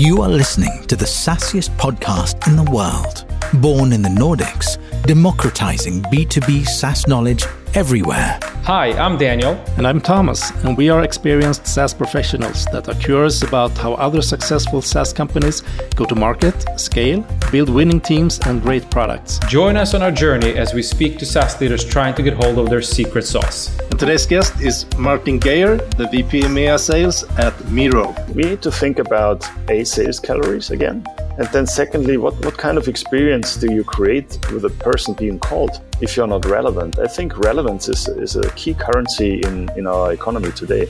[0.00, 3.26] You are listening to the SaaSiest podcast in the world.
[3.60, 8.38] Born in the Nordics, democratizing B2B SaaS knowledge everywhere.
[8.64, 9.62] Hi, I'm Daniel.
[9.76, 14.22] And I'm Thomas, and we are experienced SaaS professionals that are curious about how other
[14.22, 15.62] successful SaaS companies
[15.96, 17.20] go to market, scale,
[17.52, 19.38] build winning teams, and great products.
[19.48, 22.58] Join us on our journey as we speak to SaaS leaders trying to get hold
[22.58, 23.68] of their secret sauce.
[24.00, 28.14] Today's guest is Martin Geier, the VP EMEA Sales at Miro.
[28.34, 31.04] We need to think about A, sales calories again.
[31.36, 35.38] And then secondly, what, what kind of experience do you create with a person being
[35.38, 36.98] called if you're not relevant?
[36.98, 40.88] I think relevance is, is a key currency in, in our economy today.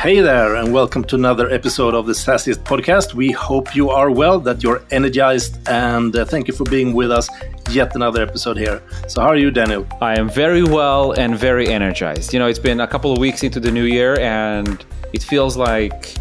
[0.00, 3.12] Hey there, and welcome to another episode of the SaaSiest podcast.
[3.12, 7.10] We hope you are well, that you're energized, and uh, thank you for being with
[7.10, 7.28] us
[7.68, 8.82] yet another episode here.
[9.08, 9.86] So, how are you, Daniel?
[10.00, 12.32] I am very well and very energized.
[12.32, 14.82] You know, it's been a couple of weeks into the new year, and
[15.12, 16.14] it feels like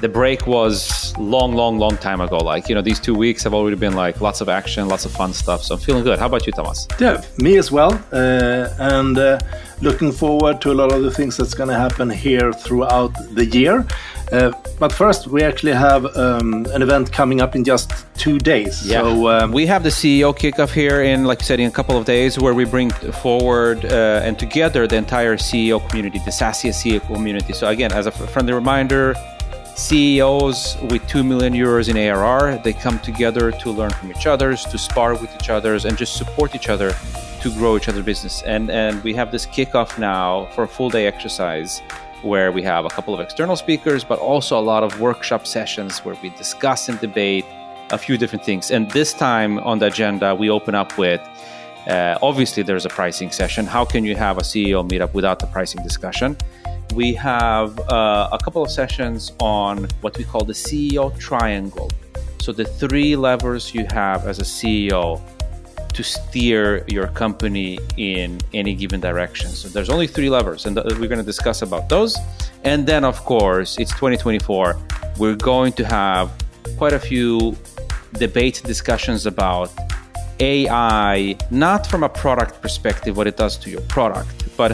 [0.00, 2.36] the break was long, long, long time ago.
[2.38, 5.12] Like, you know, these two weeks have already been like lots of action, lots of
[5.12, 5.62] fun stuff.
[5.62, 6.18] So I'm feeling good.
[6.18, 6.86] How about you, Thomas?
[6.98, 7.92] Yeah, me as well.
[8.12, 9.38] Uh, and uh,
[9.80, 13.46] looking forward to a lot of the things that's going to happen here throughout the
[13.46, 13.86] year.
[14.32, 18.86] Uh, but first, we actually have um, an event coming up in just two days.
[18.86, 19.02] Yeah.
[19.02, 21.96] So um, we have the CEO kickoff here in, like you said, in a couple
[21.96, 26.82] of days, where we bring forward uh, and together the entire CEO community, the SaaSiest
[26.82, 27.52] CEO community.
[27.52, 29.14] So again, as a friendly reminder,
[29.76, 34.54] CEOs with 2 million euros in ARR, they come together to learn from each other,
[34.54, 36.94] to spar with each other, and just support each other
[37.40, 38.42] to grow each other's business.
[38.42, 41.82] And and we have this kickoff now for a full day exercise
[42.22, 45.98] where we have a couple of external speakers, but also a lot of workshop sessions
[46.04, 47.44] where we discuss and debate
[47.90, 48.70] a few different things.
[48.70, 51.20] And this time on the agenda, we open up with
[51.86, 53.66] uh, obviously there's a pricing session.
[53.66, 56.36] How can you have a CEO meetup without the pricing discussion?
[56.92, 61.90] We have uh, a couple of sessions on what we call the CEO triangle.
[62.40, 65.20] So the three levers you have as a CEO
[65.94, 69.48] to steer your company in any given direction.
[69.50, 72.18] So there's only three levers, and we're going to discuss about those.
[72.64, 74.76] And then, of course, it's 2024.
[75.18, 76.32] We're going to have
[76.76, 77.56] quite a few
[78.14, 79.70] debate discussions about
[80.40, 84.72] AI, not from a product perspective, what it does to your product, but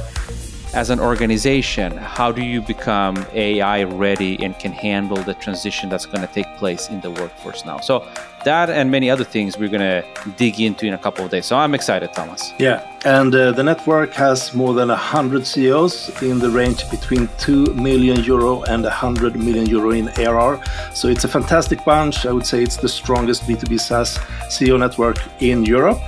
[0.72, 6.06] as an organization, how do you become AI ready and can handle the transition that's
[6.06, 7.78] going to take place in the workforce now?
[7.80, 8.06] So,
[8.44, 10.04] that and many other things we're going to
[10.38, 11.46] dig into in a couple of days.
[11.46, 12.54] So, I'm excited, Thomas.
[12.58, 12.86] Yeah.
[13.04, 18.22] And uh, the network has more than 100 CEOs in the range between 2 million
[18.22, 20.62] euro and 100 million euro in ARR.
[20.94, 22.26] So, it's a fantastic bunch.
[22.26, 26.00] I would say it's the strongest B2B SaaS CEO network in Europe.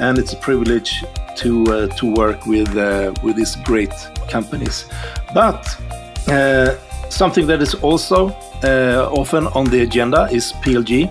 [0.00, 1.04] And it's a privilege
[1.36, 3.92] to uh, to work with uh, with these great
[4.28, 4.86] companies.
[5.34, 5.64] But
[6.28, 6.76] uh,
[7.10, 8.30] something that is also
[9.20, 11.10] often on the agenda is PLG,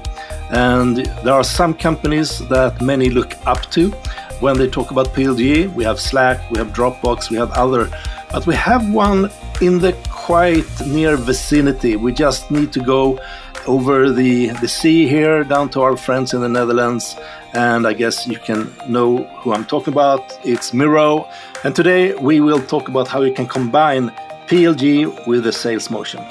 [0.52, 3.92] and there are some companies that many look up to
[4.40, 5.74] when they talk about PLG.
[5.74, 7.90] We have Slack, we have Dropbox, we have other,
[8.32, 9.30] but we have one
[9.62, 11.96] in the quite near vicinity.
[11.96, 13.20] We just need to go
[13.68, 17.16] over the, the sea here down to our friends in the Netherlands.
[17.54, 20.40] And I guess you can know who I'm talking about.
[20.44, 21.28] It's Miro.
[21.64, 24.10] And today we will talk about how you can combine
[24.48, 26.22] PLG with the sales motion.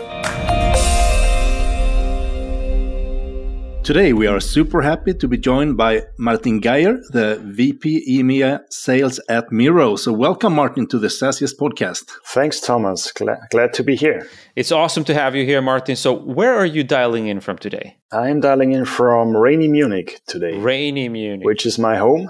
[3.88, 9.18] Today, we are super happy to be joined by Martin Geier, the VP EMEA Sales
[9.30, 9.96] at Miro.
[9.96, 12.04] So, welcome, Martin, to the SaaSiest podcast.
[12.26, 13.10] Thanks, Thomas.
[13.12, 14.28] Glad, glad to be here.
[14.56, 15.96] It's awesome to have you here, Martin.
[15.96, 17.96] So, where are you dialing in from today?
[18.12, 20.58] I'm dialing in from rainy Munich today.
[20.58, 21.46] Rainy Munich.
[21.46, 22.28] Which is my home,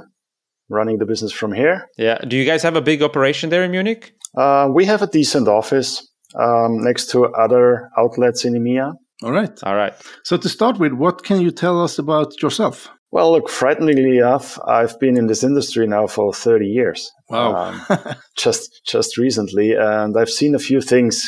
[0.68, 1.88] running the business from here.
[1.98, 2.18] Yeah.
[2.18, 4.12] Do you guys have a big operation there in Munich?
[4.36, 8.92] Uh, we have a decent office um, next to other outlets in EMEA.
[9.22, 9.58] All right.
[9.64, 9.94] All right.
[10.22, 12.88] So to start with, what can you tell us about yourself?
[13.10, 17.10] Well, look, frighteningly enough, I've been in this industry now for 30 years.
[17.30, 17.80] Wow.
[17.88, 17.98] um,
[18.36, 21.24] just just recently, and I've seen a few things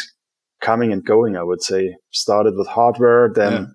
[0.61, 1.37] coming and going.
[1.37, 3.75] I would say started with hardware, then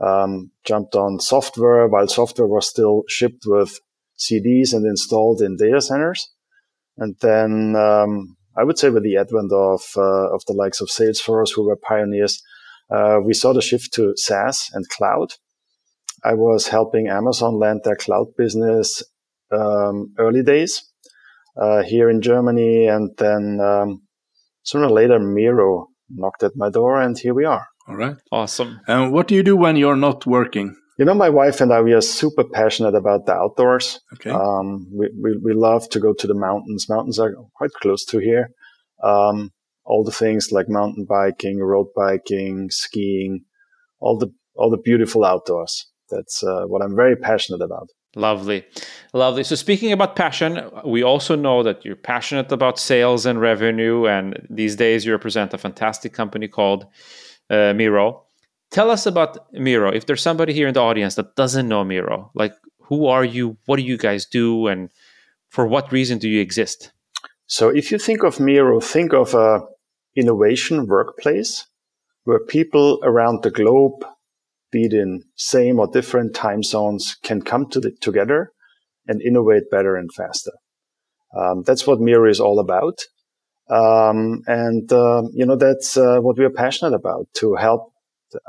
[0.00, 0.22] yeah.
[0.22, 3.78] um, jumped on software while software was still shipped with
[4.18, 6.28] CDs and installed in data centers,
[6.96, 10.88] and then um, I would say with the advent of uh, of the likes of
[10.88, 12.42] Salesforce, who were pioneers
[12.90, 15.34] uh, we saw the shift to SaaS and cloud.
[16.24, 19.02] I was helping Amazon land their cloud business
[19.52, 20.82] um, early days
[21.56, 24.02] uh, here in Germany, and then um,
[24.62, 27.66] sooner or later Miro knocked at my door, and here we are.
[27.86, 28.80] All right, awesome.
[28.86, 30.76] And what do you do when you're not working?
[30.98, 34.00] You know, my wife and I, we are super passionate about the outdoors.
[34.14, 34.30] Okay.
[34.30, 36.88] Um, we, we, we love to go to the mountains.
[36.88, 38.50] Mountains are quite close to here.
[39.02, 39.52] Um,
[39.88, 43.44] all the things like mountain biking, road biking, skiing,
[44.00, 45.86] all the all the beautiful outdoors.
[46.10, 47.88] That's uh, what I'm very passionate about.
[48.14, 48.64] Lovely.
[49.12, 49.44] Lovely.
[49.44, 54.06] So, speaking about passion, we also know that you're passionate about sales and revenue.
[54.06, 56.86] And these days, you represent a fantastic company called
[57.50, 58.24] uh, Miro.
[58.70, 59.90] Tell us about Miro.
[59.90, 63.56] If there's somebody here in the audience that doesn't know Miro, like who are you?
[63.66, 64.66] What do you guys do?
[64.66, 64.90] And
[65.48, 66.92] for what reason do you exist?
[67.46, 69.60] So, if you think of Miro, think of a
[70.18, 71.66] innovation workplace
[72.24, 74.04] where people around the globe
[74.70, 78.52] be it in same or different time zones, can come to the, together
[79.06, 80.52] and innovate better and faster.
[81.36, 82.98] Um, that's what Miro is all about.
[83.70, 87.92] Um, and, uh, you know, that's uh, what we are passionate about to help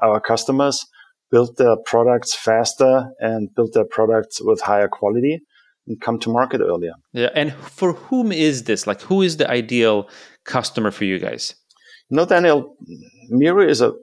[0.02, 0.86] our customers
[1.32, 5.40] build their products faster and build their products with higher quality
[5.88, 6.94] and come to market earlier.
[7.14, 7.30] Yeah.
[7.36, 8.88] And for whom is this?
[8.88, 10.10] Like, who is the ideal
[10.46, 11.56] customer for you guys?
[12.12, 12.76] Daniel,
[13.30, 13.94] Miro is a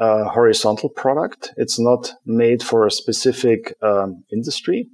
[0.00, 1.52] a horizontal product.
[1.56, 4.88] It's not made for a specific um, industry.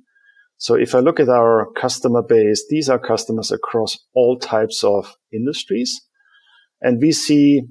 [0.58, 5.14] So if I look at our customer base, these are customers across all types of
[5.32, 6.00] industries.
[6.80, 7.62] And we see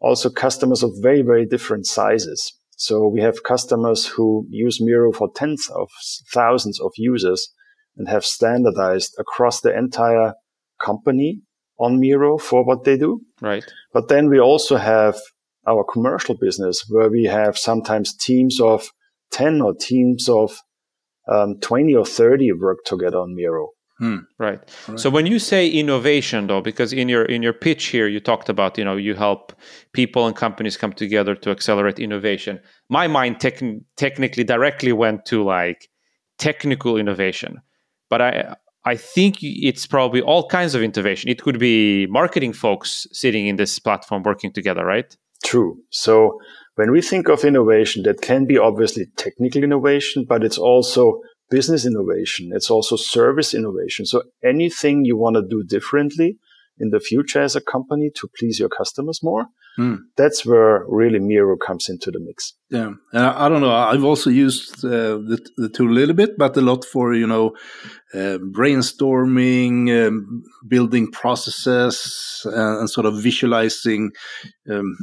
[0.00, 2.52] also customers of very, very different sizes.
[2.76, 5.88] So we have customers who use Miro for tens of
[6.32, 7.48] thousands of users
[7.96, 10.34] and have standardized across the entire
[10.80, 11.40] company
[11.78, 13.20] on Miro for what they do.
[13.40, 13.64] Right.
[13.92, 15.16] But then we also have
[15.66, 18.90] our commercial business where we have sometimes teams of
[19.32, 20.56] 10 or teams of
[21.30, 23.70] um, 20 or 30 work together on Miro.
[23.98, 24.18] Hmm.
[24.38, 24.60] Right.
[24.88, 25.00] right.
[25.00, 28.50] So when you say innovation, though, because in your in your pitch here you talked
[28.50, 29.54] about you know you help
[29.92, 32.60] people and companies come together to accelerate innovation.
[32.90, 33.62] My mind tech-
[33.96, 35.88] technically directly went to like
[36.38, 37.62] technical innovation,
[38.10, 38.56] but I
[38.86, 41.28] I think it's probably all kinds of innovation.
[41.28, 45.14] It could be marketing folks sitting in this platform working together, right?
[45.44, 45.78] True.
[45.90, 46.38] So
[46.76, 51.84] when we think of innovation, that can be obviously technical innovation, but it's also business
[51.84, 52.50] innovation.
[52.54, 54.06] It's also service innovation.
[54.06, 56.38] So anything you want to do differently
[56.78, 59.46] in the future as a company to please your customers more,
[59.78, 59.98] mm.
[60.16, 62.54] that's where really Miro comes into the mix.
[62.70, 63.72] Yeah, uh, I don't know.
[63.72, 67.26] I've also used uh, the, the tool a little bit, but a lot for you
[67.26, 67.54] know
[68.12, 74.10] uh, brainstorming, um, building processes, uh, and sort of visualizing
[74.70, 74.96] um,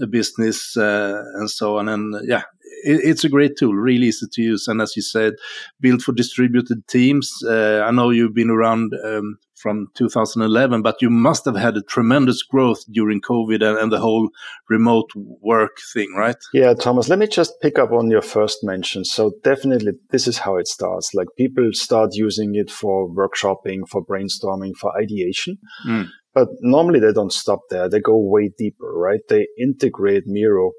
[0.00, 1.88] a business uh, and so on.
[1.88, 2.42] And yeah,
[2.84, 5.34] it, it's a great tool, really easy to use, and as you said,
[5.80, 7.30] built for distributed teams.
[7.46, 11.82] Uh, I know you've been around um, from 2011, but you must have had a
[11.82, 14.30] tremendous growth during COVID and, and, the whole
[14.68, 16.36] remote work thing, right?
[16.52, 19.04] Yeah, Thomas, let me just pick up on your first mention.
[19.04, 21.14] So definitely this is how it starts.
[21.14, 25.58] Like people start using it for workshopping, for brainstorming, for ideation.
[25.86, 26.08] Mm.
[26.34, 27.88] But normally they don't stop there.
[27.88, 29.20] They go way deeper, right?
[29.28, 30.72] They integrate Miro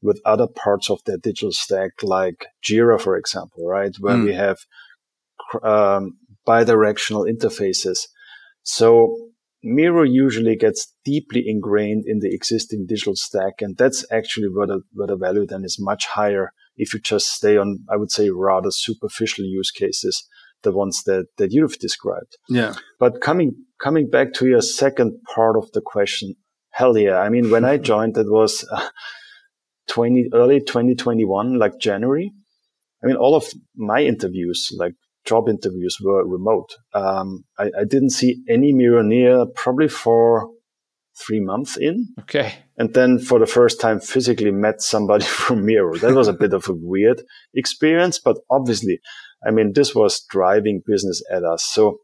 [0.00, 3.94] with other parts of their digital stack, like Jira, for example, right?
[3.98, 4.24] Where mm.
[4.24, 4.58] we have
[5.62, 6.16] um,
[6.46, 8.06] bidirectional interfaces
[8.62, 9.30] so
[9.62, 13.60] Miro usually gets deeply ingrained in the existing digital stack.
[13.60, 17.28] And that's actually where the, where the value then is much higher if you just
[17.28, 20.26] stay on, I would say, rather superficial use cases,
[20.62, 22.38] the ones that, that you've described.
[22.48, 22.74] Yeah.
[22.98, 26.36] But coming, coming back to your second part of the question,
[26.70, 27.18] hell yeah.
[27.18, 28.88] I mean, when I joined, it was uh,
[29.88, 32.32] 20, early 2021, like January.
[33.02, 36.76] I mean, all of my interviews, like job interviews were remote.
[36.94, 40.50] Um, I, I, didn't see any Mironeer probably for
[41.26, 42.08] three months in.
[42.20, 42.54] Okay.
[42.78, 45.96] And then for the first time physically met somebody from Miro.
[45.96, 47.22] That was a bit of a weird
[47.54, 49.00] experience, but obviously,
[49.46, 51.64] I mean, this was driving business at us.
[51.70, 51.98] So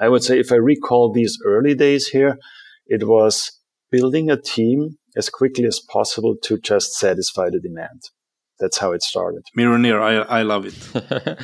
[0.00, 2.38] I would say if I recall these early days here,
[2.86, 3.52] it was
[3.90, 8.00] building a team as quickly as possible to just satisfy the demand
[8.60, 9.42] that's how it started.
[9.56, 10.74] Mironeer, I I love it.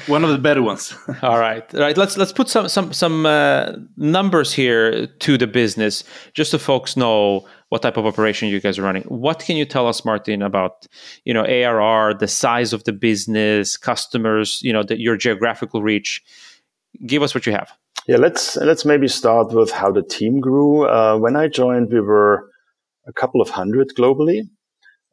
[0.08, 0.94] One of the better ones.
[1.22, 1.96] All right, All right.
[1.96, 6.04] Let's let's put some some some uh, numbers here to the business,
[6.34, 9.02] just so folks know what type of operation you guys are running.
[9.04, 10.86] What can you tell us, Martin, about
[11.24, 16.22] you know ARR, the size of the business, customers, you know, the, your geographical reach?
[17.04, 17.72] Give us what you have.
[18.06, 20.86] Yeah, let's let's maybe start with how the team grew.
[20.86, 22.48] Uh, when I joined, we were
[23.06, 24.42] a couple of hundred globally.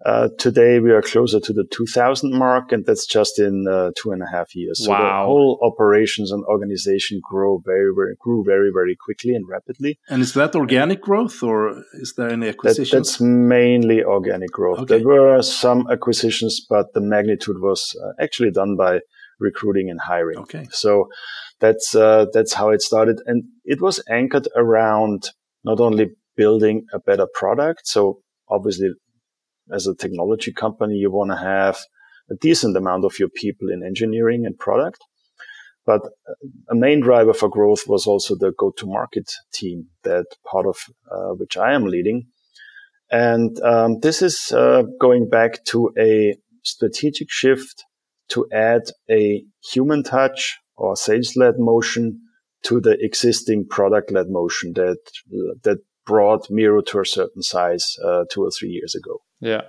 [0.05, 4.11] Uh, today we are closer to the 2000 mark, and that's just in uh, two
[4.11, 4.83] and a half years.
[4.83, 4.99] So wow.
[4.99, 9.97] the whole operations and organization grow very, very grew very, very quickly and rapidly.
[10.09, 12.91] And is that organic growth, or is there any acquisitions?
[12.91, 14.79] That, that's mainly organic growth.
[14.79, 14.97] Okay.
[14.97, 18.99] There were some acquisitions, but the magnitude was uh, actually done by
[19.39, 20.39] recruiting and hiring.
[20.39, 20.67] Okay.
[20.71, 21.07] So
[21.61, 25.29] that's uh, that's how it started, and it was anchored around
[25.63, 27.81] not only building a better product.
[27.87, 28.19] So
[28.49, 28.89] obviously,
[29.71, 31.77] as a technology company, you want to have
[32.29, 34.99] a decent amount of your people in engineering and product.
[35.85, 36.01] But
[36.69, 40.77] a main driver for growth was also the go-to-market team that part of
[41.11, 42.27] uh, which I am leading.
[43.11, 47.83] And um, this is uh, going back to a strategic shift
[48.29, 49.43] to add a
[49.73, 52.21] human touch or sales-led motion
[52.63, 54.97] to the existing product-led motion that
[55.63, 59.21] that brought Miro to a certain size uh, two or three years ago.
[59.43, 59.61] Yeah,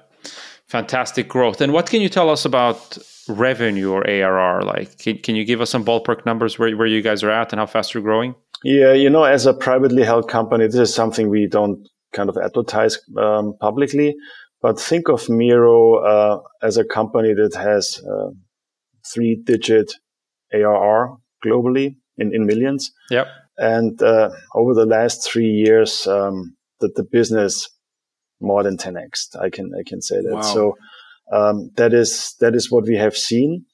[0.66, 1.60] fantastic growth.
[1.60, 2.96] And what can you tell us about
[3.28, 4.62] revenue or ARR?
[4.62, 7.52] Like, can, can you give us some ballpark numbers where, where you guys are at
[7.52, 8.34] and how fast you're growing?
[8.62, 12.36] Yeah, you know, as a privately held company, this is something we don't kind of
[12.36, 14.14] advertise um, publicly.
[14.62, 18.30] But think of Miro uh, as a company that has uh,
[19.12, 19.92] three digit
[20.54, 22.90] ARR globally in, in millions.
[23.10, 23.26] Yep.
[23.58, 27.68] And uh, over the last three years, um, that the business
[28.40, 29.36] more than 10x.
[29.40, 30.34] I can I can say that.
[30.34, 30.40] Wow.
[30.42, 30.76] So
[31.32, 33.64] um, that is that is what we have seen.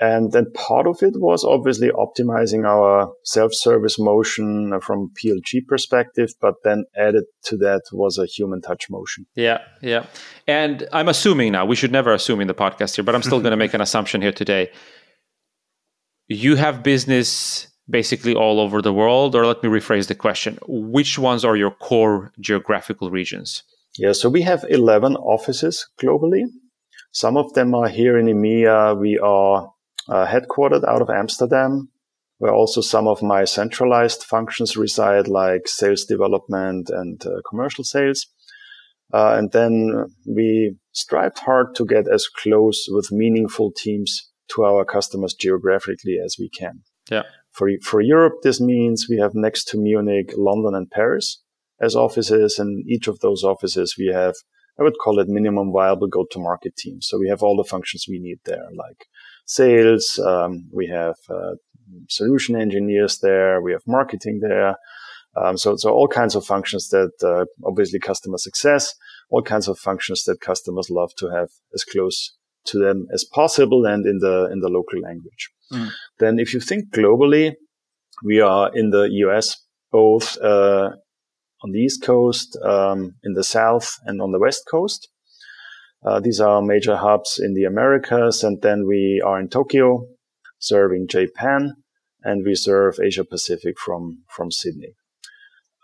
[0.00, 6.54] And then part of it was obviously optimizing our self-service motion from PLG perspective, but
[6.62, 9.26] then added to that was a human touch motion.
[9.34, 10.06] Yeah, yeah.
[10.46, 13.40] And I'm assuming now, we should never assume in the podcast here, but I'm still
[13.44, 14.70] going to make an assumption here today.
[16.28, 20.58] You have business basically all over the world, or let me rephrase the question.
[20.68, 23.64] Which ones are your core geographical regions?
[23.98, 26.44] Yeah, so we have 11 offices globally.
[27.10, 28.96] Some of them are here in EMEA.
[28.96, 29.72] We are
[30.08, 31.88] uh, headquartered out of Amsterdam,
[32.38, 38.24] where also some of my centralized functions reside, like sales development and uh, commercial sales.
[39.12, 44.84] Uh, and then we strived hard to get as close with meaningful teams to our
[44.84, 46.82] customers geographically as we can.
[47.10, 47.22] Yeah.
[47.50, 51.42] For, for Europe, this means we have next to Munich, London and Paris
[51.80, 52.58] as offices.
[52.58, 54.34] And each of those offices, we have,
[54.78, 57.06] I would call it minimum viable go-to-market teams.
[57.08, 59.06] So we have all the functions we need there, like
[59.46, 60.18] sales.
[60.18, 61.54] Um, we have uh,
[62.08, 63.60] solution engineers there.
[63.60, 64.76] We have marketing there.
[65.36, 68.94] Um, so, so all kinds of functions that uh, obviously customer success,
[69.30, 72.34] all kinds of functions that customers love to have as close
[72.66, 75.50] to them as possible and in the in the local language.
[75.72, 75.90] Mm.
[76.18, 77.54] Then, if you think globally,
[78.24, 79.56] we are in the US
[79.90, 80.90] both uh,
[81.62, 85.08] on the East Coast, um, in the South, and on the West Coast.
[86.04, 90.06] Uh, these are major hubs in the Americas, and then we are in Tokyo,
[90.58, 91.74] serving Japan,
[92.22, 94.94] and we serve Asia Pacific from from Sydney.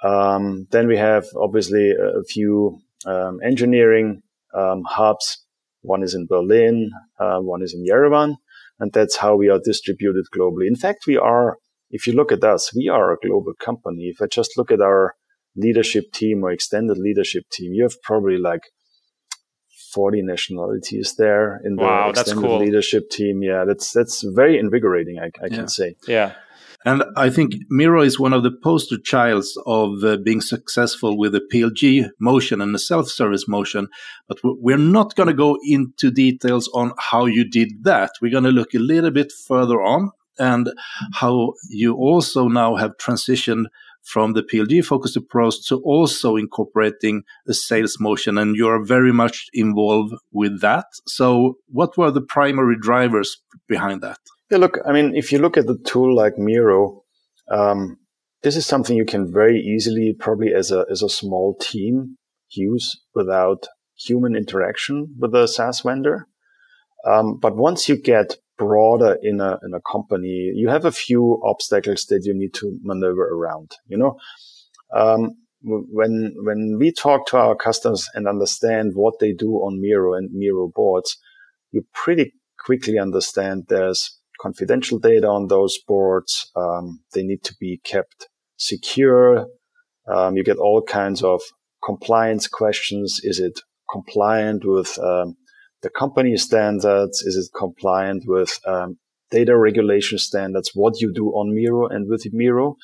[0.03, 4.23] Um, then we have obviously a few um, engineering
[4.55, 5.45] um, hubs.
[5.83, 8.37] One is in Berlin, uh, one is in Yerevan,
[8.79, 10.67] and that's how we are distributed globally.
[10.67, 11.59] In fact, we are.
[11.91, 14.05] If you look at us, we are a global company.
[14.05, 15.15] If I just look at our
[15.57, 18.63] leadership team or extended leadership team, you have probably like
[19.93, 22.59] 40 nationalities there in the wow, extended cool.
[22.59, 23.43] leadership team.
[23.43, 25.57] Yeah, that's that's very invigorating, I, I yeah.
[25.57, 25.95] can say.
[26.07, 26.33] Yeah.
[26.87, 31.33] And I think Miro is one of the poster childs of uh, being successful with
[31.33, 33.89] the PLG motion and the self-service motion.
[34.29, 38.11] But we're not going to go into details on how you did that.
[38.21, 40.71] We're going to look a little bit further on and
[41.15, 43.67] how you also now have transitioned
[44.05, 48.39] from the PLG focused approach to also incorporating a sales motion.
[48.39, 50.87] And you're very much involved with that.
[51.07, 53.37] So, what were the primary drivers
[53.69, 54.19] behind that?
[54.51, 57.03] Yeah, look, I mean, if you look at the tool like Miro,
[57.51, 57.99] um,
[58.43, 62.19] this is something you can very easily, probably as a, as a small team,
[62.51, 66.29] use without human interaction with a SaaS vendor.
[67.07, 71.41] Um, but once you get broader in a in a company, you have a few
[71.45, 73.73] obstacles that you need to maneuver around.
[73.87, 74.19] You know,
[74.95, 80.15] um, when when we talk to our customers and understand what they do on Miro
[80.15, 81.17] and Miro boards,
[81.73, 86.51] you pretty quickly understand there's confidential data on those boards.
[86.57, 89.47] Um, they need to be kept secure.
[90.07, 91.41] Um, you get all kinds of
[91.85, 93.21] compliance questions.
[93.23, 95.37] Is it compliant with um,
[95.85, 97.23] the company standards?
[97.23, 98.99] Is it compliant with um,
[99.31, 100.71] data regulation standards?
[100.75, 102.77] What you do on Miro and with Miro?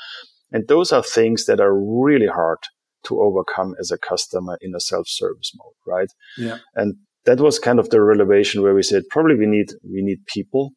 [0.52, 2.58] And those are things that are really hard
[3.06, 6.10] to overcome as a customer in a self-service mode, right?
[6.36, 6.58] Yeah.
[6.74, 10.26] And that was kind of the revelation where we said probably we need we need
[10.26, 10.72] people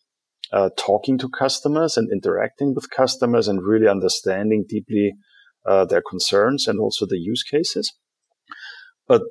[0.53, 5.13] uh, talking to customers and interacting with customers and really understanding deeply
[5.65, 7.91] uh, their concerns and also the use cases.
[9.07, 9.23] But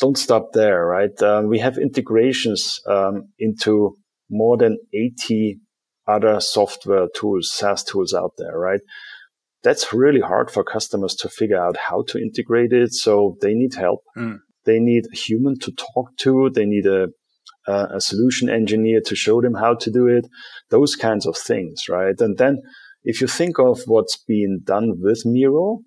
[0.00, 1.22] don't stop there, right?
[1.22, 3.96] Um, we have integrations um, into
[4.30, 5.58] more than 80
[6.06, 8.80] other software tools, SaaS tools out there, right?
[9.66, 12.92] that's really hard for customers to figure out how to integrate it.
[12.92, 14.00] So they need help.
[14.16, 14.38] Mm.
[14.64, 16.50] They need a human to talk to.
[16.54, 17.08] They need a,
[17.66, 20.28] a solution engineer to show them how to do it.
[20.70, 22.14] Those kinds of things, right?
[22.20, 22.62] And then
[23.02, 25.80] if you think of what's being done with Miro,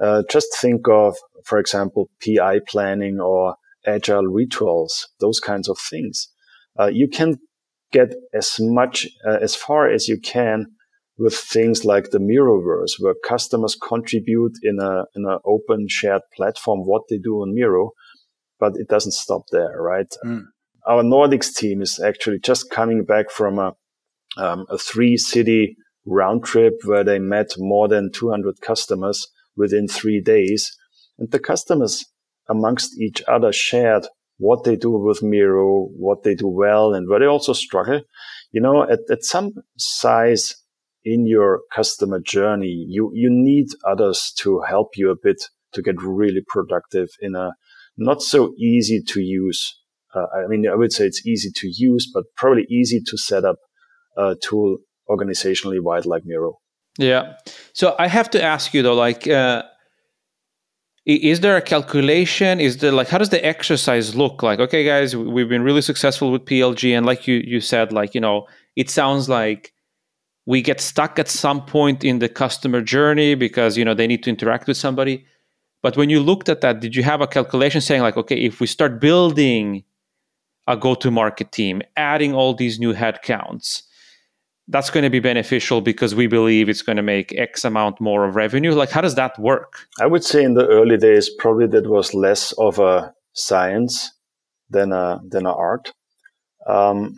[0.00, 6.28] uh, just think of, for example, PI planning or agile rituals, those kinds of things.
[6.78, 7.36] Uh, you can
[7.92, 10.66] get as much, uh, as far as you can
[11.16, 16.80] with things like the Miroverse, where customers contribute in a, in an open shared platform
[16.80, 17.92] what they do on Miro,
[18.58, 20.12] but it doesn't stop there, right?
[20.24, 20.42] Mm.
[20.86, 23.74] Our Nordics team is actually just coming back from a,
[24.36, 30.20] um, a three city round trip where they met more than 200 customers within three
[30.20, 30.76] days.
[31.18, 32.04] And the customers
[32.48, 34.06] amongst each other shared
[34.38, 38.00] what they do with Miro, what they do well, and where they also struggle.
[38.50, 40.54] You know, at, at some size
[41.04, 46.00] in your customer journey, you, you need others to help you a bit to get
[46.02, 47.52] really productive in a
[47.96, 49.78] not so easy to use.
[50.14, 53.44] Uh, I mean, I would say it's easy to use, but probably easy to set
[53.44, 53.56] up
[54.16, 56.58] a tool organizationally wide like Miro.
[56.98, 57.34] Yeah.
[57.72, 59.64] So I have to ask you though, like, uh,
[61.06, 62.60] is there a calculation?
[62.60, 64.58] Is there like how does the exercise look like?
[64.58, 68.20] Okay, guys, we've been really successful with PLG, and like you you said, like you
[68.20, 69.72] know, it sounds like
[70.46, 74.22] we get stuck at some point in the customer journey because you know they need
[74.22, 75.26] to interact with somebody.
[75.82, 78.58] But when you looked at that, did you have a calculation saying like, okay, if
[78.58, 79.84] we start building
[80.66, 83.82] a go-to-market team, adding all these new headcounts,
[84.68, 88.26] that's going to be beneficial because we believe it's going to make X amount more
[88.26, 88.72] of revenue?
[88.72, 89.86] Like, how does that work?
[90.00, 94.12] I would say in the early days, probably that was less of a science
[94.70, 95.92] than a than an art.
[96.66, 97.14] Um,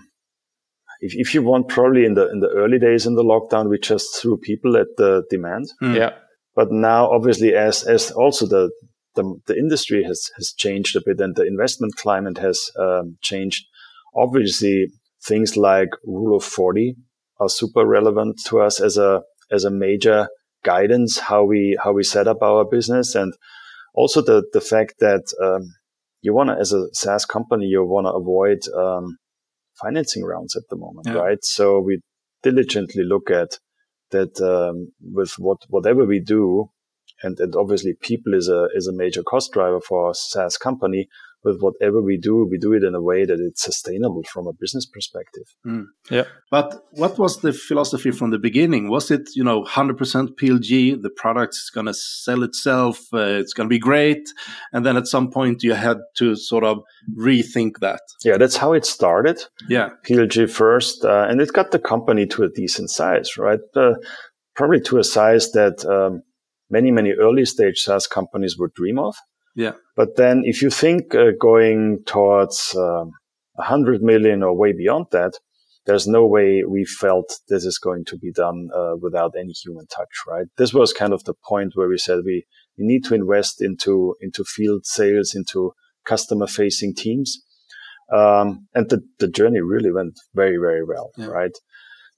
[1.01, 3.79] if, if you want, probably in the in the early days in the lockdown, we
[3.79, 5.67] just threw people at the demand.
[5.83, 5.97] Mm.
[5.97, 6.11] Yeah.
[6.55, 8.71] But now, obviously, as as also the
[9.15, 13.67] the, the industry has has changed a bit and the investment climate has um, changed.
[14.17, 14.89] Obviously,
[15.23, 16.97] things like rule of forty
[17.39, 20.29] are super relevant to us as a as a major
[20.65, 23.33] guidance how we how we set up our business and
[23.95, 25.75] also the the fact that um,
[26.23, 29.19] you want to as a SaaS company you want to avoid um,
[29.81, 31.15] financing rounds at the moment, yeah.
[31.15, 31.39] right?
[31.43, 32.01] So we
[32.43, 33.59] diligently look at
[34.11, 36.71] that um, with what whatever we do,
[37.23, 41.09] and, and obviously people is a is a major cost driver for a SaaS company
[41.45, 44.53] with whatever we do, we do it in a way that it's sustainable from a
[44.53, 45.45] business perspective.
[45.65, 45.85] Mm.
[46.11, 46.25] Yeah.
[46.51, 48.89] But what was the philosophy from the beginning?
[48.89, 49.97] Was it, you know, 100%
[50.41, 54.29] PLG, the product's going to sell itself, uh, it's going to be great.
[54.73, 56.79] And then at some point you had to sort of
[57.17, 58.01] rethink that.
[58.25, 59.41] Yeah, that's how it started.
[59.69, 59.91] Yeah.
[60.05, 63.61] PLG first, uh, and it got the company to a decent size, right?
[63.75, 63.95] Uh,
[64.57, 66.23] probably to a size that um,
[66.71, 69.15] many, many early stage SaaS companies would dream of.
[69.57, 69.73] Yeah.
[69.97, 73.11] But then if you think uh, going towards um,
[73.55, 75.33] 100 million or way beyond that,
[75.87, 79.87] there's no way we felt this is going to be done uh, without any human
[79.87, 80.47] touch, right?
[80.59, 82.45] This was kind of the point where we said we,
[82.77, 85.73] we need to invest into, into field sales, into
[86.05, 87.43] customer facing teams.
[88.13, 91.27] Um, and the, the journey really went very, very well, yeah.
[91.27, 91.57] right?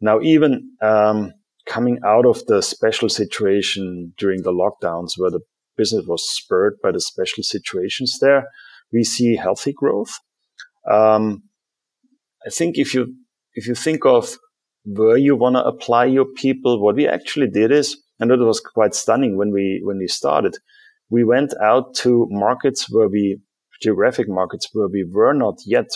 [0.01, 1.33] Now, even, um,
[1.66, 5.40] coming out of the special situation during the lockdowns where the
[5.78, 8.48] business was spurred by the special situations there.
[8.92, 10.12] We see healthy growth.
[10.90, 11.44] Um,
[12.46, 13.14] I think if you
[13.54, 14.36] if you think of
[14.84, 18.60] where you want to apply your people, what we actually did is, and it was
[18.60, 20.56] quite stunning when we when we started,
[21.10, 23.40] we went out to markets where we
[23.82, 25.88] geographic markets where we were not yet,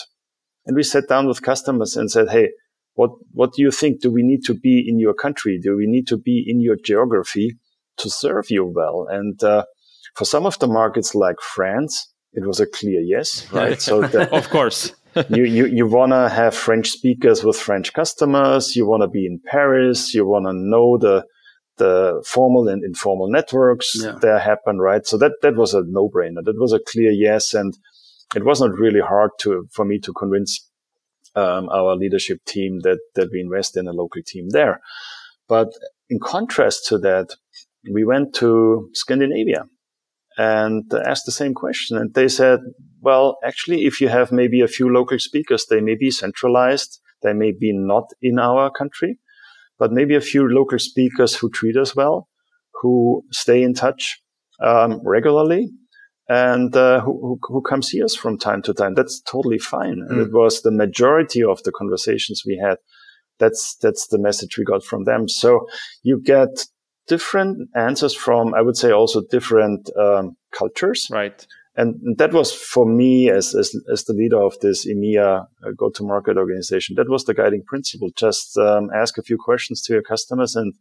[0.65, 2.49] and we sat down with customers and said, "Hey,
[2.93, 4.01] what what do you think?
[4.01, 5.59] Do we need to be in your country?
[5.61, 7.57] Do we need to be in your geography
[7.97, 9.65] to serve you well?" And uh,
[10.15, 13.81] for some of the markets like France, it was a clear yes, right?
[13.81, 14.93] so the, of course.
[15.29, 18.75] you, you, you want to have French speakers with French customers.
[18.75, 20.13] You want to be in Paris.
[20.13, 21.25] You want to know the,
[21.77, 24.17] the formal and informal networks yeah.
[24.21, 25.05] that happen, right?
[25.05, 26.43] So that, that was a no brainer.
[26.43, 27.53] That was a clear yes.
[27.53, 27.77] And
[28.35, 30.67] it was not really hard to, for me to convince,
[31.35, 34.81] um, our leadership team that, that we invest in a local team there.
[35.47, 35.69] But
[36.09, 37.35] in contrast to that,
[37.91, 39.65] we went to Scandinavia
[40.37, 41.97] and asked the same question.
[41.97, 42.59] And they said,
[43.01, 46.99] well, actually, if you have maybe a few local speakers, they may be centralized.
[47.21, 49.19] They may be not in our country,
[49.77, 52.27] but maybe a few local speakers who treat us well,
[52.81, 54.21] who stay in touch
[54.61, 55.69] um, regularly,
[56.29, 58.93] and uh, who, who, come see us from time to time.
[58.93, 59.97] That's totally fine.
[59.97, 60.09] Mm.
[60.09, 62.77] And it was the majority of the conversations we had.
[63.39, 65.27] That's that's the message we got from them.
[65.27, 65.65] So
[66.03, 66.65] you get
[67.07, 71.07] different answers from, I would say, also different um, cultures.
[71.11, 71.45] Right.
[71.75, 76.37] And that was for me as, as, as the leader of this EMEA uh, go-to-market
[76.37, 76.95] organization.
[76.95, 78.09] That was the guiding principle.
[78.15, 80.75] Just um, ask a few questions to your customers and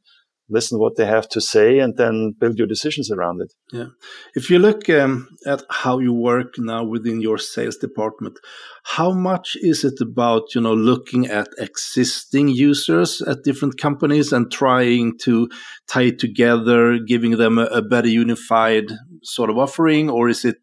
[0.53, 3.53] listen what they have to say and then build your decisions around it.
[3.73, 3.87] Yeah.
[4.35, 8.39] If you look um, at how you work now within your sales department,
[8.85, 14.51] how much is it about, you know, looking at existing users at different companies and
[14.51, 15.49] trying to
[15.89, 18.87] tie it together, giving them a, a better unified
[19.23, 20.11] sort of offering?
[20.11, 20.59] Or is it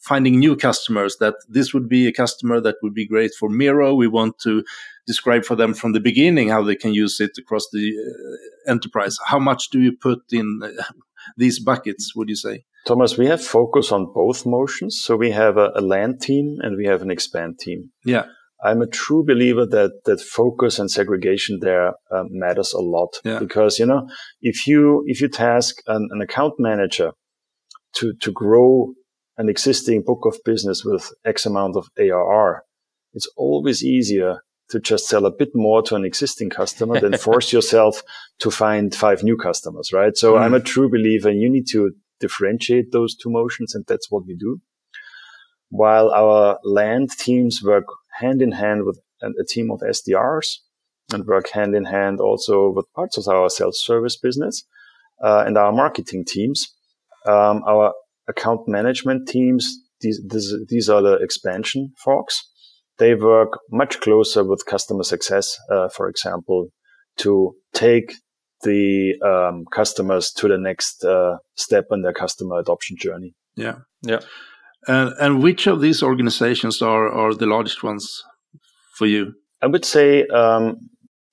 [0.00, 3.94] finding new customers that this would be a customer that would be great for Miro?
[3.94, 4.64] We want to
[5.06, 9.16] describe for them from the beginning how they can use it across the uh, enterprise.
[9.26, 10.82] How much do you put in uh,
[11.36, 12.64] these buckets, would you say?
[12.86, 15.00] Thomas, we have focus on both motions.
[15.00, 17.90] So we have a, a land team and we have an expand team.
[18.04, 18.26] Yeah.
[18.64, 23.38] I'm a true believer that that focus and segregation there uh, matters a lot yeah.
[23.38, 24.08] because you know
[24.40, 27.12] if you if you task an, an, account manager
[27.96, 28.92] to to grow
[29.36, 32.62] an existing book of business with X amount of ARR,
[33.12, 37.52] it's always easier to just sell a bit more to an existing customer than force
[37.52, 38.02] yourself
[38.38, 40.16] to find five new customers, right?
[40.16, 40.40] So mm.
[40.40, 44.34] I'm a true believer you need to differentiate those two motions and that's what we
[44.34, 44.60] do.
[45.68, 47.86] While our land teams work
[48.20, 50.58] hand in hand with a team of SDRs
[51.12, 54.64] and work hand in hand also with parts of our sales service business
[55.22, 56.74] uh, and our marketing teams.
[57.26, 57.92] Um, our
[58.28, 62.42] account management teams, these, these, these are the expansion folks
[62.98, 66.68] they work much closer with customer success, uh, for example,
[67.18, 68.14] to take
[68.62, 73.34] the um, customers to the next uh, step in their customer adoption journey.
[73.56, 74.20] Yeah, yeah.
[74.86, 78.22] And and which of these organizations are are the largest ones
[78.96, 79.34] for you?
[79.62, 80.76] I would say um,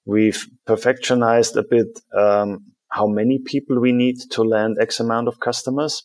[0.05, 5.39] we've perfectionized a bit um, how many people we need to land X amount of
[5.39, 6.03] customers,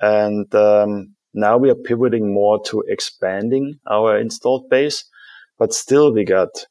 [0.00, 5.04] and um, now we are pivoting more to expanding our installed base,
[5.58, 6.66] but still we got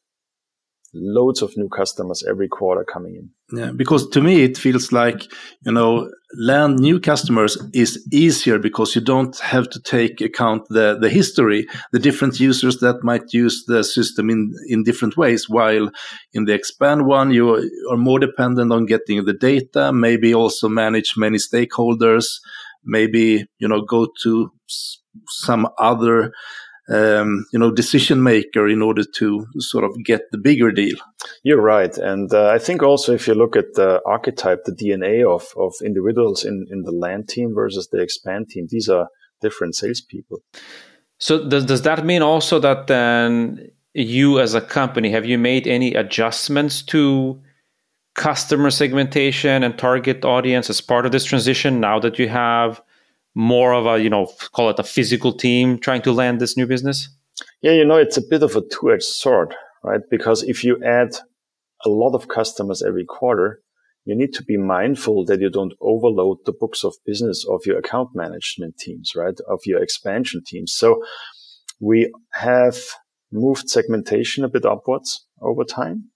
[0.93, 3.29] loads of new customers every quarter coming in.
[3.51, 5.23] Yeah, because to me it feels like,
[5.65, 10.97] you know, land new customers is easier because you don't have to take account the,
[11.01, 15.49] the history, the different users that might use the system in, in different ways.
[15.49, 15.89] While
[16.33, 17.55] in the expand one, you
[17.91, 22.25] are more dependent on getting the data, maybe also manage many stakeholders,
[22.83, 24.51] maybe you know go to
[25.27, 26.31] some other
[26.89, 30.97] um, you know decision maker in order to sort of get the bigger deal.
[31.43, 35.25] You're right, and uh, I think also if you look at the archetype, the DNA
[35.25, 39.08] of of individuals in in the land team versus the expand team, these are
[39.41, 40.39] different salespeople.
[41.19, 45.67] So does does that mean also that then you as a company have you made
[45.67, 47.41] any adjustments to
[48.15, 52.82] customer segmentation and target audience as part of this transition now that you have
[53.36, 56.68] more of a you know call it a physical team trying to land this new
[56.68, 57.10] business?
[57.62, 60.02] Yeah you know it's a bit of a two-edged sword right?
[60.10, 61.15] Because if you add
[61.86, 63.62] a lot of customers every quarter
[64.06, 67.78] you need to be mindful that you don't overload the books of business of your
[67.78, 69.38] account management teams right?
[69.48, 70.74] Of your expansion teams.
[70.74, 71.04] So
[71.80, 72.78] we have
[73.32, 76.10] moved segmentation a bit upwards over time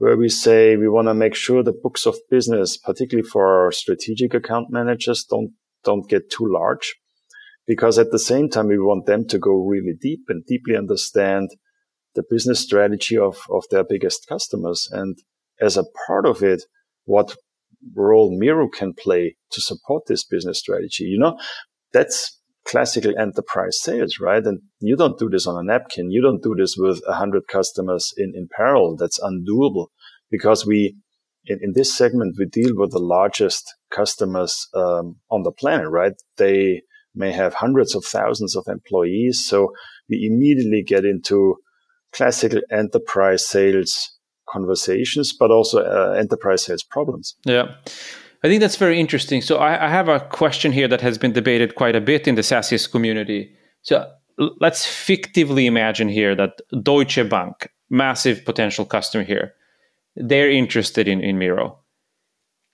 [0.00, 3.70] where we say we want to make sure the books of business, particularly for our
[3.70, 5.52] strategic account managers, don't,
[5.84, 6.94] don't get too large.
[7.66, 11.50] Because at the same time, we want them to go really deep and deeply understand
[12.14, 14.88] the business strategy of, of their biggest customers.
[14.90, 15.16] And
[15.60, 16.64] as a part of it,
[17.04, 17.36] what
[17.94, 21.04] role Miro can play to support this business strategy.
[21.04, 21.38] You know,
[21.92, 24.44] that's classical enterprise sales, right?
[24.44, 26.10] And you don't do this on a napkin.
[26.10, 28.96] You don't do this with a hundred customers in, in parallel.
[28.96, 29.86] That's undoable
[30.30, 30.96] because we,
[31.46, 36.12] in, in this segment, we deal with the largest customers um, on the planet, right?
[36.36, 36.82] They
[37.14, 39.44] may have hundreds of thousands of employees.
[39.46, 39.72] So
[40.08, 41.56] we immediately get into
[42.12, 44.16] classical enterprise sales
[44.48, 47.34] conversations, but also uh, enterprise sales problems.
[47.44, 47.74] Yeah.
[48.42, 49.42] I think that's very interesting.
[49.42, 52.36] So I, I, have a question here that has been debated quite a bit in
[52.36, 53.54] the SaaSiest community.
[53.82, 54.10] So
[54.60, 59.52] let's fictively imagine here that Deutsche Bank, massive potential customer here,
[60.16, 61.79] they're interested in, in Miro.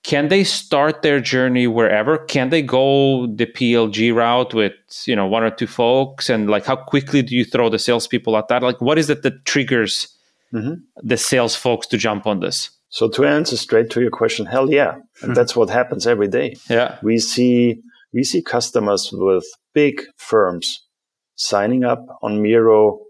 [0.07, 2.17] Can they start their journey wherever?
[2.17, 4.73] Can they go the PLG route with
[5.05, 6.31] you know one or two folks?
[6.31, 8.63] And like, how quickly do you throw the salespeople at that?
[8.63, 10.17] Like, what is it that triggers
[10.55, 10.75] mm-hmm.
[11.03, 12.71] the sales folks to jump on this?
[12.89, 14.93] So to answer straight to your question, hell yeah.
[14.93, 15.33] And mm-hmm.
[15.33, 16.55] that's what happens every day.
[16.71, 16.99] Yeah.
[17.03, 17.83] We see
[18.15, 20.87] we see customers with big firms
[21.35, 23.01] signing up on Miro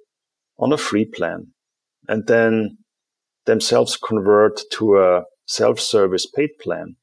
[0.59, 1.49] on a free plan
[2.09, 2.79] and then
[3.45, 6.97] themselves convert to a self-service paid plan.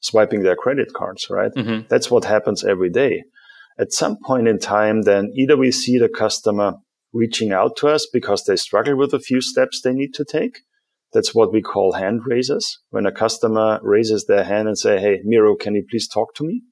[0.00, 1.52] swiping their credit cards, right?
[1.56, 1.86] Mm-hmm.
[1.88, 3.22] That's what happens every day.
[3.78, 6.74] At some point in time, then either we see the customer
[7.12, 10.60] reaching out to us because they struggle with a few steps they need to take.
[11.12, 12.78] That's what we call hand raises.
[12.90, 16.44] When a customer raises their hand and say, Hey, Miro, can you please talk to
[16.44, 16.62] me?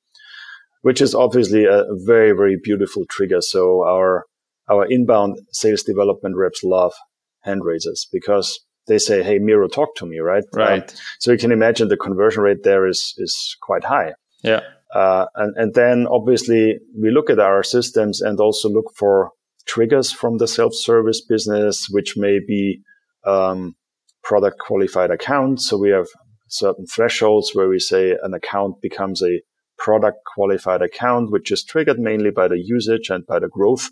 [0.83, 3.40] Which is obviously a very, very beautiful trigger.
[3.40, 4.25] So our,
[4.71, 6.94] our inbound sales development reps love
[7.42, 10.44] hand raises because they say, Hey, Miro, talk to me, right?
[10.53, 10.90] Right.
[10.90, 14.14] Um, so you can imagine the conversion rate there is, is quite high.
[14.42, 14.61] Yeah.
[14.94, 19.31] Uh, and, and then obviously we look at our systems and also look for
[19.66, 22.81] triggers from the self-service business, which may be
[23.27, 23.77] um,
[24.22, 25.68] product qualified accounts.
[25.68, 26.07] So we have
[26.48, 29.42] certain thresholds where we say an account becomes a
[29.77, 33.90] product qualified account, which is triggered mainly by the usage and by the growth,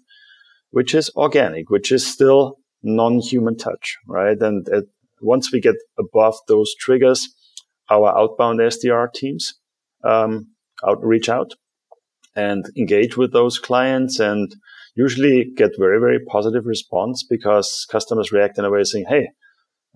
[0.71, 4.41] which is organic, which is still non-human touch, right?
[4.41, 4.67] And
[5.21, 7.29] once we get above those triggers,
[7.91, 9.55] our outbound SDR teams
[10.05, 10.49] um,
[10.87, 11.53] out, reach out
[12.35, 14.55] and engage with those clients and
[14.95, 19.29] usually get very, very positive response because customers react in a way saying, Hey,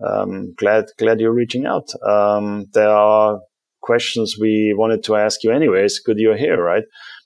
[0.05, 1.89] um, glad, glad you're reaching out.
[2.07, 3.39] Um, there are
[3.81, 5.99] questions we wanted to ask you anyways.
[5.99, 6.83] Good you're here, right?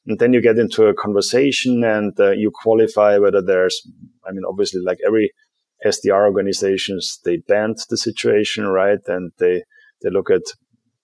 [0.07, 3.81] And then you get into a conversation and uh, you qualify whether there's,
[4.27, 5.31] I mean, obviously like every
[5.85, 8.99] SDR organizations, they BANT the situation, right?
[9.07, 9.63] And they,
[10.01, 10.43] they look at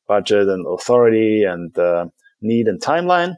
[0.07, 2.05] budget and authority and uh,
[2.41, 3.35] need and timeline.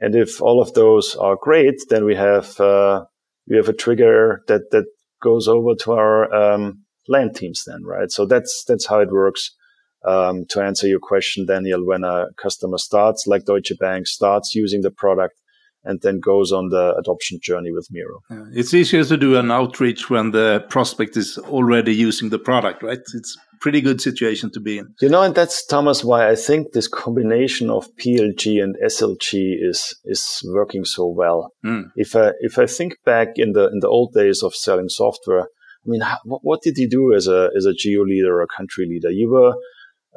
[0.00, 3.04] And if all of those are great, then we have uh,
[3.48, 4.86] we have a trigger that that
[5.20, 8.10] goes over to our um, land teams then, right?
[8.10, 9.54] So that's that's how it works.
[10.04, 14.82] Um, to answer your question, Daniel, when a customer starts, like Deutsche Bank, starts using
[14.82, 15.34] the product
[15.88, 18.20] and then goes on the adoption journey with Miro.
[18.30, 18.60] Yeah.
[18.60, 23.00] It's easier to do an outreach when the prospect is already using the product, right?
[23.14, 24.94] It's pretty good situation to be in.
[25.00, 29.98] You know, and that's Thomas why I think this combination of PLG and SLG is
[30.04, 31.52] is working so well.
[31.64, 31.84] Mm.
[31.96, 35.46] If I if I think back in the in the old days of selling software,
[35.84, 38.56] I mean, what, what did you do as a as a geo leader or a
[38.56, 39.10] country leader?
[39.10, 39.54] You were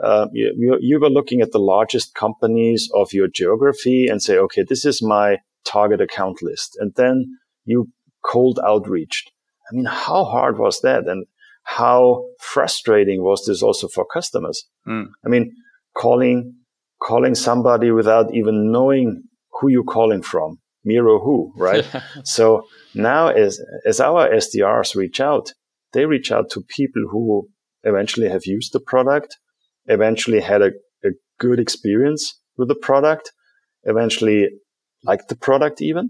[0.03, 4.63] uh, you, you were looking at the largest companies of your geography and say, okay,
[4.67, 7.25] this is my target account list, and then
[7.65, 7.89] you
[8.23, 9.31] cold outreached.
[9.71, 11.07] I mean, how hard was that?
[11.07, 11.25] And
[11.63, 14.65] how frustrating was this also for customers?
[14.87, 15.07] Mm.
[15.25, 15.53] I mean,
[15.95, 16.55] calling,
[17.01, 19.23] calling somebody without even knowing
[19.59, 21.85] who you're calling from, Miro who, right?
[22.23, 25.53] so now as, as our SDRs reach out,
[25.93, 27.47] they reach out to people who
[27.83, 29.37] eventually have used the product,
[29.85, 30.71] eventually had a,
[31.03, 33.31] a good experience with the product,
[33.83, 34.49] eventually
[35.03, 36.09] liked the product even.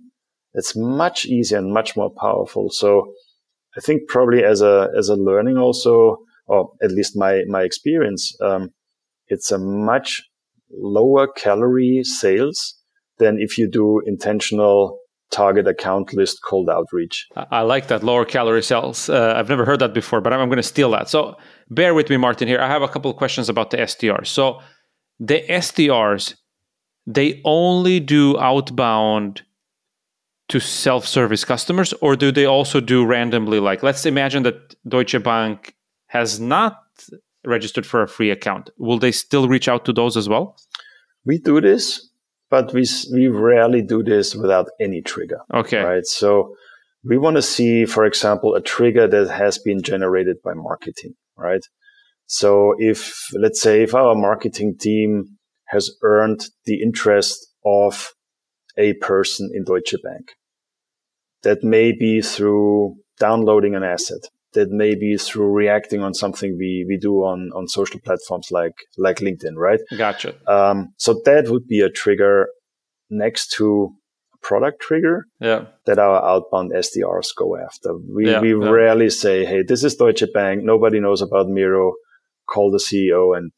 [0.53, 2.69] It's much easier and much more powerful.
[2.69, 3.13] So
[3.77, 8.35] I think probably as a as a learning also, or at least my my experience,
[8.41, 8.69] um,
[9.27, 10.21] it's a much
[10.69, 12.75] lower calorie sales
[13.17, 14.97] than if you do intentional
[15.31, 17.25] target account list cold outreach.
[17.35, 19.09] I like that lower calorie sales.
[19.09, 21.09] Uh, I've never heard that before, but I'm, I'm going to steal that.
[21.09, 21.37] So
[21.69, 22.47] bear with me, Martin.
[22.47, 24.27] Here, I have a couple questions about the SDRs.
[24.27, 24.59] So
[25.19, 26.35] the SDRs,
[27.05, 29.41] they only do outbound
[30.49, 33.59] to self-service customers or do they also do randomly?
[33.59, 35.75] Like let's imagine that deutsche bank
[36.07, 36.77] has not
[37.45, 38.69] registered for a free account.
[38.77, 40.57] Will they still reach out to those as well?
[41.25, 42.11] We do this
[42.51, 45.81] but we we rarely do this without any trigger okay.
[45.81, 46.05] right?
[46.05, 46.53] So
[47.03, 51.65] we want to see for example a trigger that has been generated by marketing right?
[52.27, 55.37] So if let's say if our marketing team
[55.71, 58.13] has earned the interest of
[58.77, 60.33] a person in Deutsche Bank
[61.43, 64.21] that may be through downloading an asset.
[64.53, 68.73] That may be through reacting on something we, we do on, on social platforms like,
[68.97, 69.79] like LinkedIn, right?
[69.97, 70.35] Gotcha.
[70.45, 72.49] Um, so that would be a trigger
[73.09, 73.93] next to
[74.41, 75.67] product trigger yeah.
[75.85, 77.95] that our outbound SDRs go after.
[78.13, 78.69] We, yeah, we yeah.
[78.69, 80.63] rarely say, Hey, this is Deutsche Bank.
[80.63, 81.93] Nobody knows about Miro.
[82.49, 83.53] Call the CEO and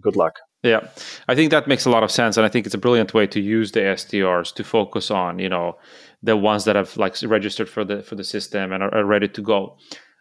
[0.00, 0.34] good luck.
[0.62, 0.88] Yeah,
[1.28, 3.26] I think that makes a lot of sense, and I think it's a brilliant way
[3.28, 5.76] to use the SDRs to focus on, you know,
[6.22, 9.28] the ones that have like registered for the for the system and are, are ready
[9.28, 9.76] to go.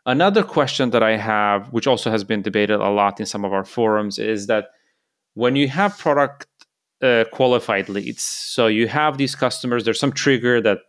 [0.05, 3.53] Another question that I have, which also has been debated a lot in some of
[3.53, 4.65] our forums, is that
[5.33, 6.47] when you have product
[7.01, 10.79] uh, qualified leads, so you have these customers, there's some trigger that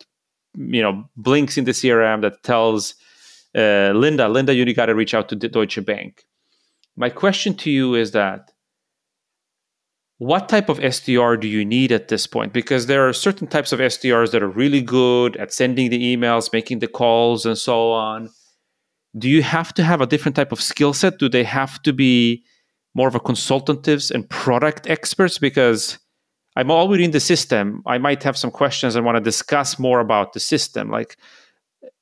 [0.54, 2.94] you know blinks in the CRM that tells
[3.54, 6.26] uh, Linda, Linda, you got to reach out to Deutsche Bank.
[6.96, 8.52] My question to you is that
[10.18, 12.52] what type of SDR do you need at this point?
[12.52, 16.52] Because there are certain types of SDRs that are really good at sending the emails,
[16.52, 18.31] making the calls, and so on.
[19.18, 21.18] Do you have to have a different type of skill set?
[21.18, 22.44] Do they have to be
[22.94, 25.98] more of a consultatives and product experts because
[26.57, 27.83] I'm already in the system.
[27.87, 30.90] I might have some questions and want to discuss more about the system.
[30.90, 31.18] Like,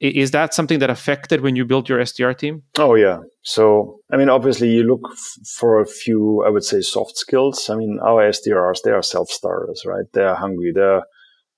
[0.01, 2.63] is that something that affected when you built your SDR team?
[2.79, 3.19] Oh yeah.
[3.43, 7.71] So I mean, obviously, you look f- for a few, I would say, soft skills.
[7.71, 10.05] I mean, our SDRs they are self starters, right?
[10.13, 10.73] They are hungry.
[10.75, 11.03] They're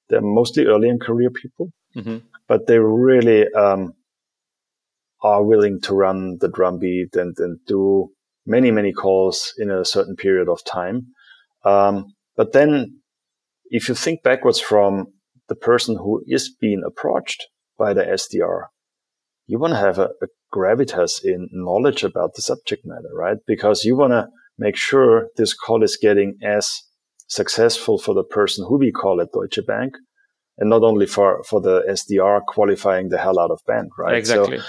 [0.09, 2.19] they're mostly early in career people, mm-hmm.
[2.49, 3.93] but they really um,
[5.23, 8.09] are willing to run the drumbeat and and do
[8.47, 11.07] many many calls in a certain period of time.
[11.65, 13.01] Um, but then,
[13.71, 15.07] if you think backwards from
[15.49, 17.47] the person who is being approached
[17.79, 18.67] by the SDR,
[19.47, 23.39] you want to have a, a gravitas in knowledge about the subject matter, right?
[23.47, 26.83] Because you want to make sure this call is getting as
[27.29, 29.95] successful for the person who we call at Deutsche Bank
[30.59, 34.17] and not only for, for the SDR qualifying the hell out of BANT, right?
[34.17, 34.59] Exactly.
[34.59, 34.65] So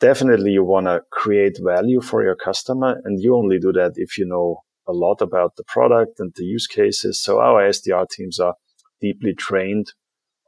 [0.00, 4.18] definitely you want to create value for your customer and you only do that if
[4.18, 7.20] you know a lot about the product and the use cases.
[7.20, 8.54] So our SDR teams are
[9.00, 9.92] deeply trained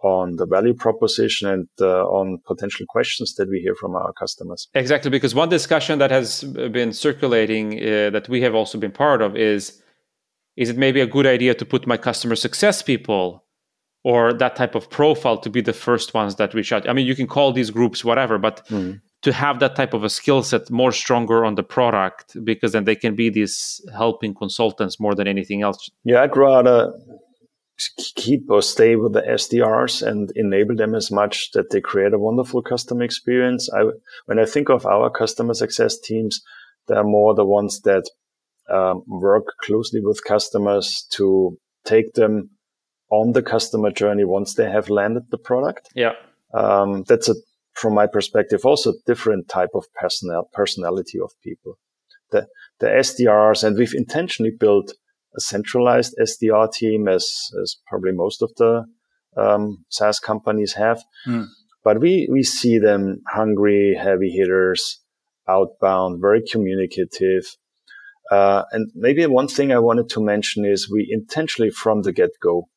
[0.03, 4.69] on the value proposition and uh, on potential questions that we hear from our customers.
[4.75, 9.23] Exactly, because one discussion that has been circulating uh, that we have also been part
[9.23, 9.83] of is
[10.57, 13.45] is it maybe a good idea to put my customer success people
[14.03, 16.89] or that type of profile to be the first ones that reach out?
[16.89, 19.01] I mean, you can call these groups whatever, but mm.
[19.23, 22.85] to have that type of a skill set more stronger on the product because then
[22.85, 25.89] they can be these helping consultants more than anything else.
[26.03, 26.93] Yeah, I'd rather
[28.17, 32.19] keep or stay with the SDRs and enable them as much that they create a
[32.19, 33.69] wonderful customer experience.
[33.73, 33.85] I,
[34.27, 36.41] when I think of our customer success teams,
[36.88, 38.05] they're more the ones that
[38.71, 42.51] um, work closely with customers to take them
[43.11, 45.88] on the customer journey once they have landed the product.
[45.95, 46.12] Yeah.
[46.53, 47.35] Um, that's a,
[47.75, 51.79] from my perspective, also different type of personal personality of people.
[52.31, 52.47] The,
[52.81, 54.93] the SDRs, and we've intentionally built
[55.38, 57.24] a centralized SDR team, as,
[57.62, 58.85] as probably most of the
[59.37, 61.03] um, SaaS companies have.
[61.27, 61.46] Mm.
[61.85, 65.01] But we, we see them hungry, heavy hitters,
[65.48, 67.44] outbound, very communicative.
[68.31, 72.31] Uh, and maybe one thing I wanted to mention is we intentionally from the get
[72.42, 72.68] go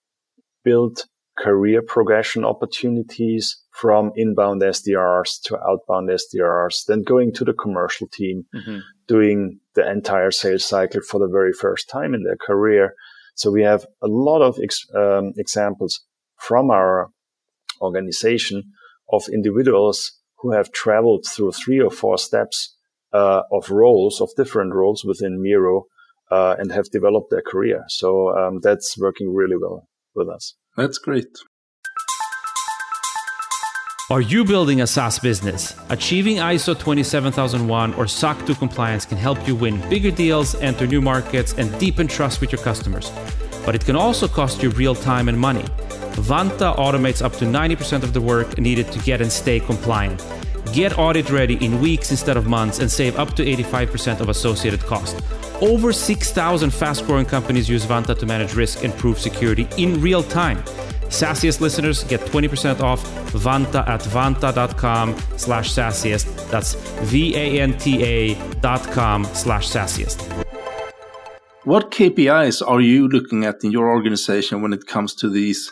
[0.63, 8.07] built career progression opportunities from inbound SDRs to outbound SDRs, then going to the commercial
[8.07, 8.79] team, mm-hmm.
[9.11, 12.93] Doing the entire sales cycle for the very first time in their career.
[13.35, 15.99] So we have a lot of ex- um, examples
[16.47, 17.09] from our
[17.81, 18.63] organization
[19.11, 19.97] of individuals
[20.39, 22.77] who have traveled through three or four steps
[23.13, 25.83] uh, of roles, of different roles within Miro,
[26.31, 27.83] uh, and have developed their career.
[27.89, 30.55] So um, that's working really well with us.
[30.77, 31.33] That's great.
[34.11, 35.73] Are you building a SaaS business?
[35.87, 40.99] Achieving ISO 27001 or SOC 2 compliance can help you win bigger deals, enter new
[40.99, 43.09] markets, and deepen trust with your customers.
[43.65, 45.63] But it can also cost you real time and money.
[46.27, 50.21] Vanta automates up to 90% of the work needed to get and stay compliant.
[50.73, 54.81] Get audit ready in weeks instead of months and save up to 85% of associated
[54.81, 55.23] cost.
[55.61, 60.21] Over 6,000 fast growing companies use Vanta to manage risk and prove security in real
[60.21, 60.61] time.
[61.11, 66.49] SaaSiest listeners get 20% off Vanta at vanta.com slash sassiest.
[66.49, 66.75] That's
[67.11, 70.21] V-A-N-T-A dot com slash sassiest.
[71.65, 75.71] What KPIs are you looking at in your organization when it comes to these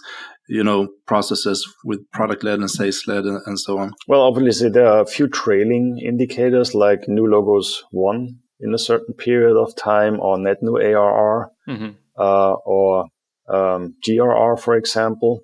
[0.49, 4.67] you know processes with product led and sales led and, and, so on well obviously
[4.67, 9.75] there are a few trailing indicators like new logos won in a certain period of
[9.75, 11.89] time or net new arr mm-hmm.
[12.17, 13.05] uh, or
[13.49, 15.41] um, GRR, for example.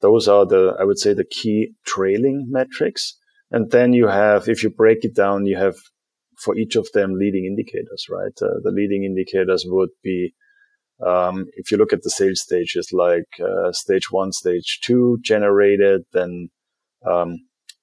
[0.00, 3.16] Those are the, I would say, the key trailing metrics.
[3.50, 5.76] And then you have, if you break it down, you have
[6.38, 8.32] for each of them leading indicators, right?
[8.40, 10.32] Uh, the leading indicators would be,
[11.06, 16.02] um, if you look at the sales stages, like uh, stage one, stage two generated,
[16.12, 16.48] then
[17.06, 17.36] um,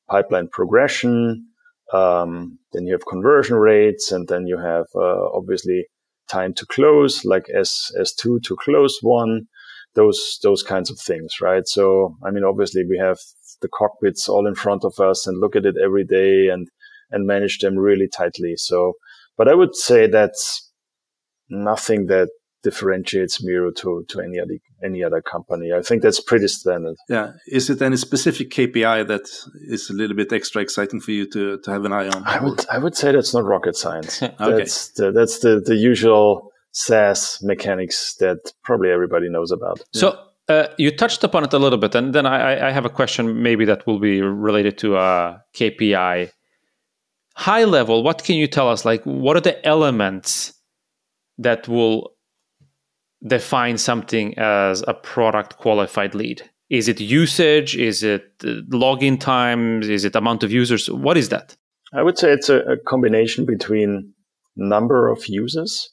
[0.10, 1.48] pipeline progression,
[1.94, 5.86] um, then you have conversion rates, and then you have uh, obviously
[6.28, 9.48] time to close, like S S2 to close one,
[9.98, 11.68] those those kinds of things, right?
[11.68, 13.18] So, I mean, obviously, we have
[13.62, 16.70] the cockpits all in front of us and look at it every day and
[17.12, 18.54] and manage them really tightly.
[18.56, 18.94] So,
[19.38, 20.72] but I would say that's
[21.50, 22.30] nothing that
[22.64, 25.72] differentiates Miro to to any other any other company.
[25.74, 26.96] I think that's pretty standard.
[27.10, 27.32] Yeah.
[27.48, 29.26] Is it any specific KPI that
[29.76, 32.24] is a little bit extra exciting for you to to have an eye on?
[32.26, 34.22] I would I would say that's not rocket science.
[34.24, 34.36] okay.
[34.40, 39.82] That's the, that's the the usual SaaS mechanics that probably everybody knows about.
[39.94, 42.90] So uh, you touched upon it a little bit, and then I, I, have a
[42.90, 46.30] question maybe that will be related to a uh, KPI.
[47.36, 48.86] High level, what can you tell us?
[48.86, 50.54] Like, what are the elements
[51.40, 52.12] that will
[53.26, 56.48] define something as a product qualified lead?
[56.70, 57.76] Is it usage?
[57.76, 59.90] Is it uh, login times?
[59.90, 60.92] Is it amount of users?
[60.92, 61.58] What is that?
[61.92, 64.14] I would say it's a, a combination between
[64.56, 65.90] number of users,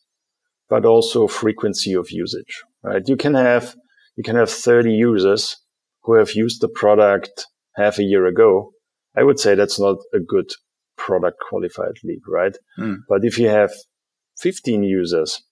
[0.69, 2.63] but also frequency of usage.
[2.83, 3.03] Right?
[3.07, 3.77] You can have
[4.17, 5.57] you can have 30 users
[6.03, 7.47] who have used the product
[7.77, 8.73] half a year ago.
[9.17, 10.51] I would say that's not a good
[10.97, 12.57] product qualified lead, right?
[12.79, 12.99] Mm.
[13.09, 13.73] But if you have
[14.39, 15.43] 15 users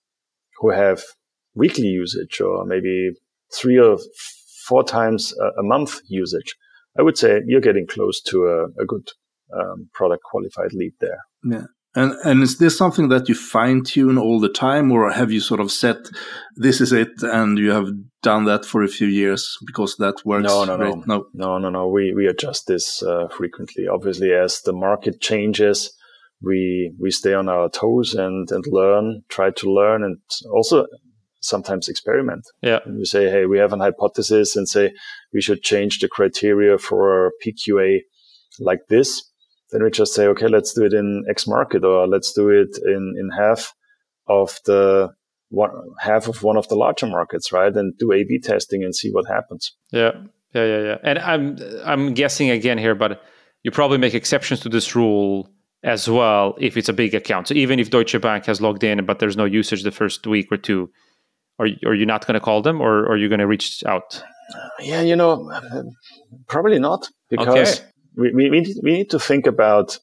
[0.59, 1.03] who have
[1.55, 3.11] weekly usage or maybe
[3.53, 3.99] three or
[4.67, 6.55] four times a, month usage,
[6.99, 9.09] I would say you're getting close to a, a good
[9.53, 11.19] um, product qualified lead there.
[11.45, 11.67] Yeah.
[11.95, 15.41] And and is this something that you fine tune all the time, or have you
[15.41, 15.99] sort of set
[16.57, 17.89] this is it, and you have
[18.23, 20.49] done that for a few years because that works?
[20.49, 21.89] No, no, no, no, no, no, no.
[21.89, 23.87] We we adjust this uh, frequently.
[23.87, 25.95] Obviously, as the market changes,
[26.41, 30.17] we we stay on our toes and and learn, try to learn, and
[30.51, 30.87] also
[31.43, 32.45] sometimes experiment.
[32.63, 32.79] Yeah.
[32.87, 34.93] And we say, hey, we have an hypothesis, and say
[35.35, 37.99] we should change the criteria for PQA
[38.61, 39.32] like this
[39.73, 42.79] then we just say, okay, let's do it in X market or let's do it
[42.85, 43.75] in, in half
[44.29, 45.09] of the
[45.49, 47.75] one, half of one of the larger markets, right?
[47.75, 49.75] And do A B testing and see what happens.
[49.91, 50.13] Yeah.
[50.55, 50.65] Yeah.
[50.65, 50.81] Yeah.
[50.83, 50.99] Yeah.
[51.03, 53.23] And I'm, I'm guessing again here, but
[53.63, 55.49] you probably make exceptions to this rule
[55.83, 57.49] as well if it's a big account.
[57.49, 60.53] So even if Deutsche Bank has logged in, but there's no usage the first week
[60.53, 60.91] or two,
[61.59, 63.83] are, are you not going to call them or, or are you going to reach
[63.85, 64.23] out?
[64.81, 65.51] Yeah, you know,
[66.47, 67.87] probably not because okay
[68.17, 69.99] we, we, need, we need to think about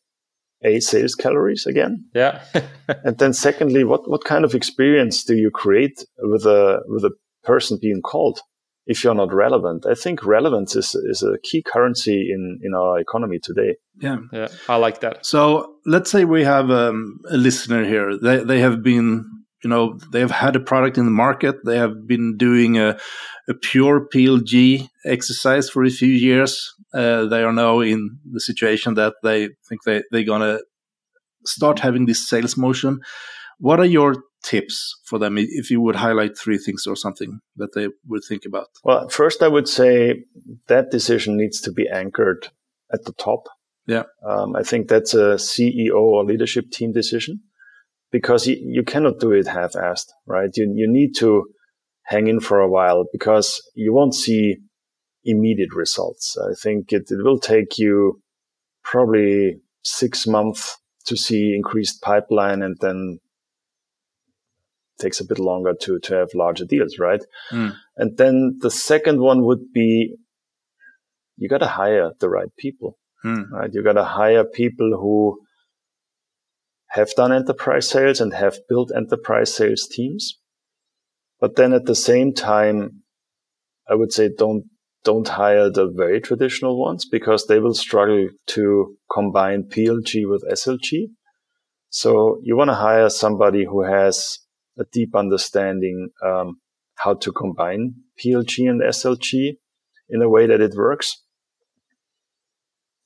[0.63, 2.05] a sales calories again.
[2.13, 2.43] Yeah.
[2.87, 7.11] and then secondly, what, what kind of experience do you create with a, with a
[7.43, 8.41] person being called?
[8.85, 12.99] If you're not relevant, I think relevance is, is a key currency in, in our
[12.99, 13.75] economy today.
[14.01, 14.17] Yeah.
[14.33, 14.47] Yeah.
[14.67, 15.25] I like that.
[15.25, 18.17] So let's say we have um, a listener here.
[18.17, 19.25] They, they have been
[19.63, 22.97] you know they have had a product in the market they have been doing a,
[23.49, 28.95] a pure plg exercise for a few years uh, they are now in the situation
[28.95, 30.59] that they think they, they're gonna
[31.45, 32.99] start having this sales motion.
[33.59, 35.37] What are your tips for them?
[35.37, 38.67] If you would highlight three things or something that they would think about.
[38.83, 40.23] Well first i would say
[40.67, 42.47] that decision needs to be anchored
[42.91, 43.47] at the top.
[43.85, 44.03] Yeah.
[44.25, 47.41] Um, i think that's a ceo or leadership team decision
[48.11, 50.49] because you, you cannot do it half-assed, right?
[50.55, 51.45] You, you need to
[52.03, 54.57] hang in for a while because you won't see
[55.29, 56.37] immediate results.
[56.37, 58.21] I think it, it will take you
[58.83, 63.19] probably six months to see increased pipeline and then
[64.99, 67.23] takes a bit longer to, to have larger deals, right?
[67.51, 67.75] Mm.
[67.97, 70.15] And then the second one would be
[71.37, 73.49] you got to hire the right people, mm.
[73.51, 73.73] right?
[73.73, 75.39] You got to hire people who
[76.89, 80.37] have done enterprise sales and have built enterprise sales teams.
[81.39, 83.03] But then at the same time,
[83.89, 84.65] I would say don't,
[85.09, 91.07] don't hire the very traditional ones because they will struggle to combine PLG with SLG.
[91.89, 94.37] So you want to hire somebody who has
[94.77, 96.59] a deep understanding, um,
[97.03, 99.57] how to combine PLG and SLG
[100.09, 101.23] in a way that it works.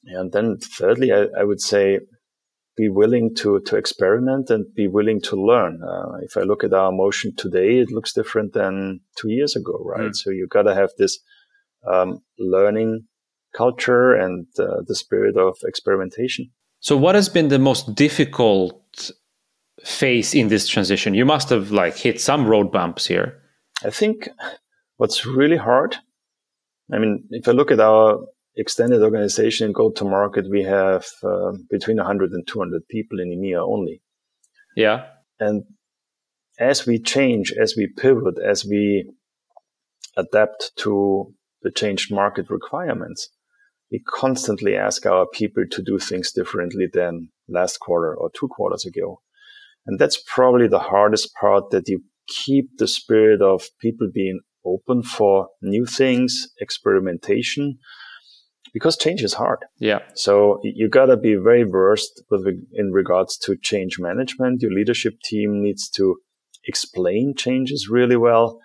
[0.03, 1.99] And then thirdly, I, I would say
[2.75, 5.81] be willing to to experiment and be willing to learn.
[5.81, 9.75] Uh, if I look at our motion today, it looks different than two years ago,
[9.85, 10.11] right?
[10.11, 10.15] Mm.
[10.15, 11.19] So you got to have this
[11.91, 13.05] um, learning
[13.55, 16.51] culture and uh, the spirit of experimentation.
[16.79, 19.11] So, what has been the most difficult
[19.83, 21.13] phase in this transition?
[21.13, 23.39] You must have like hit some road bumps here.
[23.83, 24.29] I think
[24.97, 25.97] what's really hard.
[26.91, 28.19] I mean, if I look at our
[28.55, 33.29] extended organization and go to market, we have uh, between 100 and 200 people in
[33.29, 34.01] EMEA only.
[34.75, 35.05] Yeah.
[35.39, 35.63] And
[36.59, 39.09] as we change, as we pivot, as we
[40.17, 43.29] adapt to the changed market requirements,
[43.91, 48.85] we constantly ask our people to do things differently than last quarter or two quarters
[48.85, 49.21] ago.
[49.85, 55.03] And that's probably the hardest part that you keep the spirit of people being open
[55.03, 57.77] for new things, experimentation,
[58.73, 59.59] because change is hard.
[59.79, 59.99] Yeah.
[60.15, 64.61] So you got to be very versed with in regards to change management.
[64.61, 66.15] Your leadership team needs to
[66.65, 68.59] explain changes really well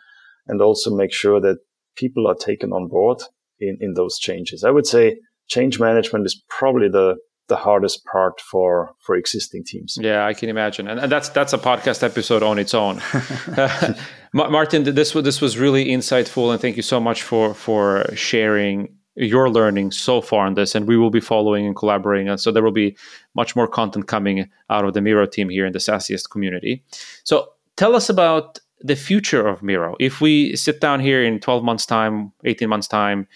[0.46, 1.58] and also make sure that
[1.98, 3.18] people are taken on board
[3.60, 4.64] in, in those changes.
[4.64, 5.16] I would say
[5.48, 7.16] change management is probably the
[7.48, 9.96] the hardest part for for existing teams.
[10.00, 13.00] Yeah, I can imagine, and that's that's a podcast episode on its own.
[13.56, 13.94] uh,
[14.32, 18.94] Martin, this was this was really insightful, and thank you so much for for sharing
[19.16, 22.28] your learning so far on this, and we will be following and collaborating.
[22.28, 22.96] And so there will be
[23.34, 26.84] much more content coming out of the Miro team here in the SaaSiest community.
[27.24, 29.96] So tell us about the future of Miro.
[29.98, 33.26] If we sit down here in 12 months' time, 18 months' time,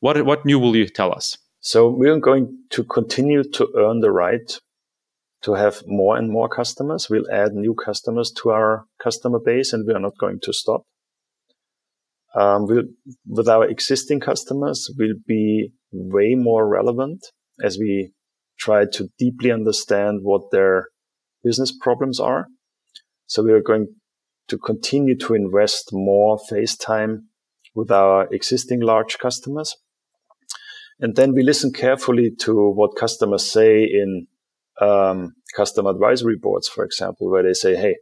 [0.00, 1.38] what, what new will you tell us?
[1.60, 4.58] So we're going to continue to earn the right
[5.42, 7.08] to have more and more customers.
[7.10, 10.82] We'll add new customers to our customer base and we are not going to stop.
[12.34, 12.84] Um, we'll,
[13.26, 17.24] with our existing customers, we'll be way more relevant
[17.62, 18.12] as we
[18.58, 20.88] try to deeply understand what their
[21.42, 22.46] business problems are.
[23.26, 23.88] So we are going
[24.48, 27.28] to continue to invest more face time
[27.74, 29.76] with our existing large customers.
[30.98, 34.26] And then we listen carefully to what customers say in
[34.80, 37.96] um, customer advisory boards, for example, where they say, "Hey,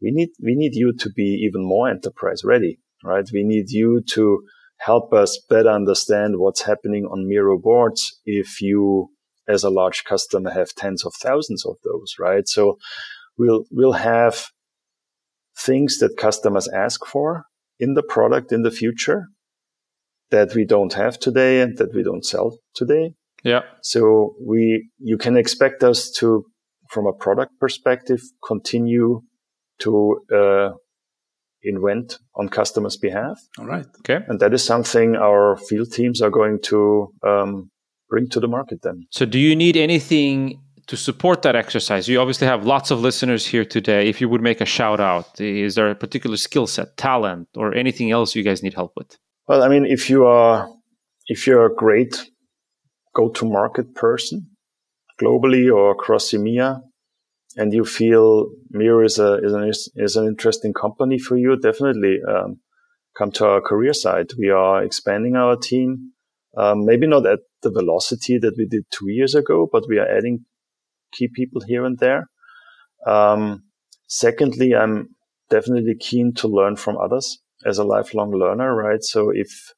[0.00, 3.28] we need we need you to be even more enterprise ready, right?
[3.32, 4.42] We need you to
[4.78, 9.10] help us better understand what's happening on Miro boards if you,
[9.48, 12.46] as a large customer, have tens of thousands of those, right?
[12.46, 12.78] So
[13.36, 14.46] we'll we'll have
[15.58, 17.44] things that customers ask for
[17.78, 19.26] in the product in the future
[20.30, 23.14] that we don't have today and that we don't sell today.
[23.44, 23.62] Yeah.
[23.82, 26.44] So we, you can expect us to,
[26.90, 29.22] from a product perspective, continue
[29.80, 30.70] to, uh,
[31.62, 33.40] invent on customers' behalf.
[33.58, 33.86] All right.
[34.00, 34.24] Okay.
[34.28, 37.70] And that is something our field teams are going to, um,
[38.08, 39.06] bring to the market then.
[39.10, 42.08] So do you need anything to support that exercise?
[42.08, 44.08] You obviously have lots of listeners here today.
[44.08, 47.74] If you would make a shout out, is there a particular skill set, talent, or
[47.74, 49.16] anything else you guys need help with?
[49.46, 50.68] Well, I mean, if you are,
[51.26, 52.30] if you're a great
[53.14, 54.48] go-to-market person
[55.20, 56.82] globally or across EMEA,
[57.56, 62.18] and you feel Miro is a is an is an interesting company for you, definitely
[62.26, 62.60] um,
[63.16, 64.32] come to our career site.
[64.38, 66.12] We are expanding our team,
[66.56, 70.06] um, maybe not at the velocity that we did two years ago, but we are
[70.06, 70.44] adding
[71.12, 72.28] key people here and there.
[73.06, 73.64] Um,
[74.06, 75.08] secondly, I'm
[75.50, 79.02] definitely keen to learn from others as a lifelong learner, right?
[79.02, 79.72] So if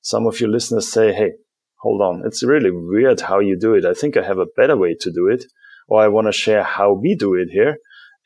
[0.00, 1.32] some of your listeners say, Hey,
[1.80, 3.84] hold on, it's really weird how you do it.
[3.84, 5.44] I think I have a better way to do it.
[5.86, 7.76] Or I want to share how we do it here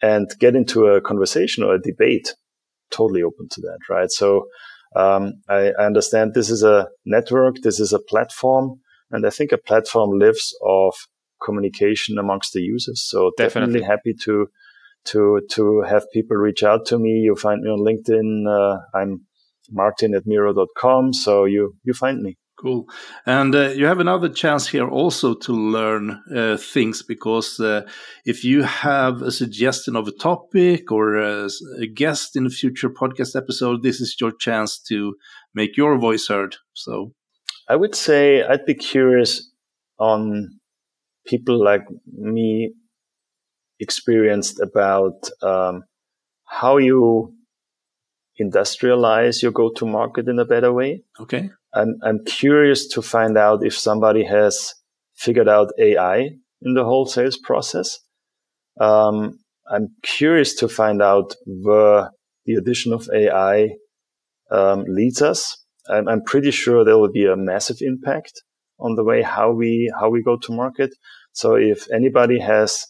[0.01, 2.35] and get into a conversation or a debate.
[2.91, 4.11] Totally open to that, right?
[4.13, 4.47] So,
[4.95, 7.57] um, I, I understand this is a network.
[7.63, 8.81] This is a platform.
[9.11, 11.09] And I think a platform lives off
[11.43, 13.01] communication amongst the users.
[13.09, 14.47] So definitely, definitely happy to
[15.07, 17.11] to to have people reach out to me.
[17.11, 18.47] You find me on LinkedIn.
[18.47, 19.27] Uh, I'm
[19.71, 21.13] martin at miro.com.
[21.13, 22.37] So you you find me.
[22.61, 22.89] Cool.
[23.25, 27.83] And uh, you have another chance here also to learn uh, things because uh,
[28.25, 31.49] if you have a suggestion of a topic or a,
[31.81, 35.15] a, guest in a future podcast episode, this is your chance to
[35.55, 36.57] make your voice heard.
[36.73, 37.13] So
[37.69, 39.53] I would say I'd be curious
[40.01, 40.58] on
[41.29, 42.73] people like me
[43.79, 45.85] experienced about um,
[46.45, 47.35] how you
[48.41, 51.03] industrialize your go-to market in a better way.
[51.21, 51.51] Okay.
[51.75, 54.75] I'm, I'm curious to find out if somebody has
[55.17, 56.31] figured out AI
[56.63, 57.99] in the whole sales process.
[58.81, 59.39] Um,
[59.71, 62.11] I'm curious to find out where
[62.47, 63.71] the addition of AI
[64.51, 65.63] um, leads us.
[65.91, 68.43] I'm, I'm pretty sure there will be a massive impact
[68.79, 70.91] on the way how we how we go to market.
[71.33, 72.87] So if anybody has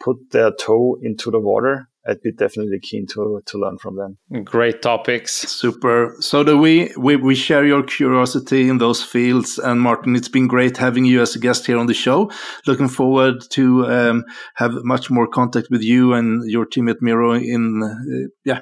[0.00, 4.44] put their toe into the water, I'd be definitely keen to to learn from them.
[4.44, 5.32] Great topics.
[5.32, 6.16] Super.
[6.20, 9.58] So do we, we we share your curiosity in those fields.
[9.58, 12.30] And Martin, it's been great having you as a guest here on the show.
[12.66, 14.24] Looking forward to um,
[14.56, 18.60] have much more contact with you and your team at Miro in uh, yeah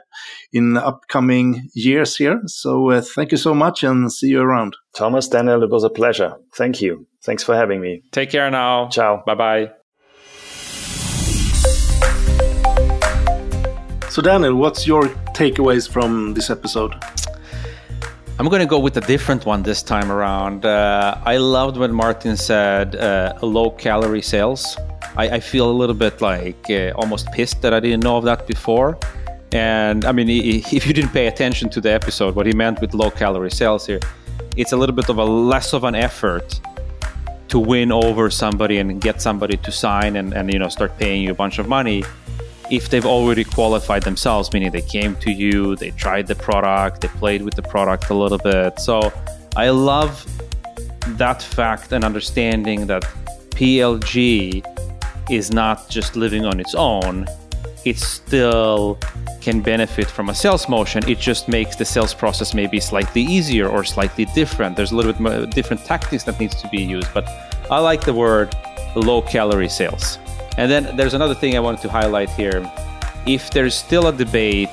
[0.52, 2.40] in upcoming years here.
[2.46, 4.76] So uh, thank you so much and see you around.
[4.96, 6.36] Thomas, Daniel, it was a pleasure.
[6.54, 7.06] Thank you.
[7.24, 8.02] Thanks for having me.
[8.12, 8.88] Take care now.
[8.88, 9.22] Ciao.
[9.26, 9.81] Bye bye.
[14.12, 16.92] So, Daniel, what's your takeaways from this episode?
[18.38, 20.66] I'm going to go with a different one this time around.
[20.66, 24.76] Uh, I loved when Martin said uh, low calorie sales.
[25.16, 28.24] I, I, feel a little bit like uh, almost pissed that I didn't know of
[28.24, 28.98] that before.
[29.50, 30.28] And I mean,
[30.70, 33.86] if you didn't pay attention to the episode, what he meant with low calorie sales
[33.86, 34.00] here,
[34.58, 36.60] it's a little bit of a less of an effort
[37.48, 41.22] to win over somebody and get somebody to sign and, and you know start paying
[41.22, 42.04] you a bunch of money
[42.72, 47.08] if they've already qualified themselves, meaning they came to you, they tried the product, they
[47.08, 48.80] played with the product a little bit.
[48.80, 49.12] So
[49.54, 50.26] I love
[51.18, 53.02] that fact and understanding that
[53.50, 54.64] PLG
[55.30, 57.26] is not just living on its own,
[57.84, 58.98] it still
[59.42, 61.06] can benefit from a sales motion.
[61.06, 64.76] It just makes the sales process maybe slightly easier or slightly different.
[64.76, 67.28] There's a little bit more different tactics that needs to be used, but
[67.70, 68.54] I like the word
[68.96, 70.18] low calorie sales.
[70.56, 72.70] And then there's another thing I wanted to highlight here.
[73.24, 74.68] if there's still a debate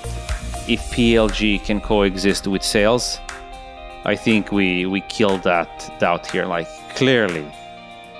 [0.67, 3.19] if PLG can coexist with sales,
[4.05, 5.69] I think we we killed that
[5.99, 6.45] doubt here.
[6.45, 7.45] Like clearly,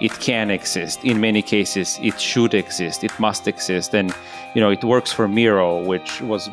[0.02, 1.04] it can exist.
[1.04, 3.04] In many cases, it should exist.
[3.04, 4.14] It must exist, and
[4.56, 6.50] you know it works for Miro, which was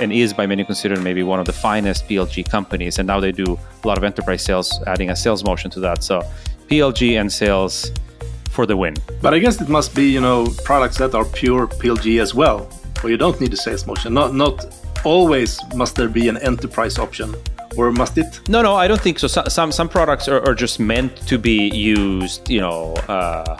[0.00, 2.98] and is by many considered maybe one of the finest PLG companies.
[2.98, 6.02] And now they do a lot of enterprise sales, adding a sales motion to that.
[6.02, 6.22] So
[6.68, 7.90] PLG and sales
[8.56, 8.94] for the win.
[9.22, 10.38] But I guess it must be you know
[10.70, 12.58] products that are pure PLG as well,
[13.00, 14.14] where you don't need a sales motion.
[14.20, 14.54] Not not
[15.04, 17.28] always must there be an enterprise option
[17.76, 18.40] or must it?
[18.48, 19.28] No, no, I don't think so.
[19.28, 23.56] Some some, some products are, are, just meant to be used, you know, uh,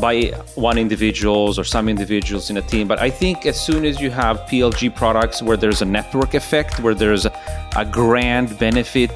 [0.00, 0.14] by
[0.54, 2.88] one individuals or some individuals in a team.
[2.88, 6.80] But I think as soon as you have PLG products where there's a network effect,
[6.80, 7.32] where there's a,
[7.76, 9.12] a grand benefit,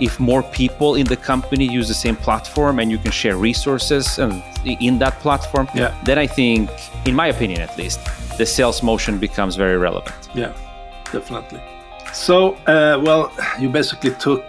[0.00, 4.18] if more people in the company use the same platform and you can share resources
[4.18, 5.94] and in that platform, yeah.
[6.04, 6.70] then I think,
[7.06, 8.00] in my opinion at least,
[8.38, 10.28] the sales motion becomes very relevant.
[10.34, 10.52] Yeah,
[11.12, 11.60] definitely.
[12.12, 14.44] So, uh, well, you basically took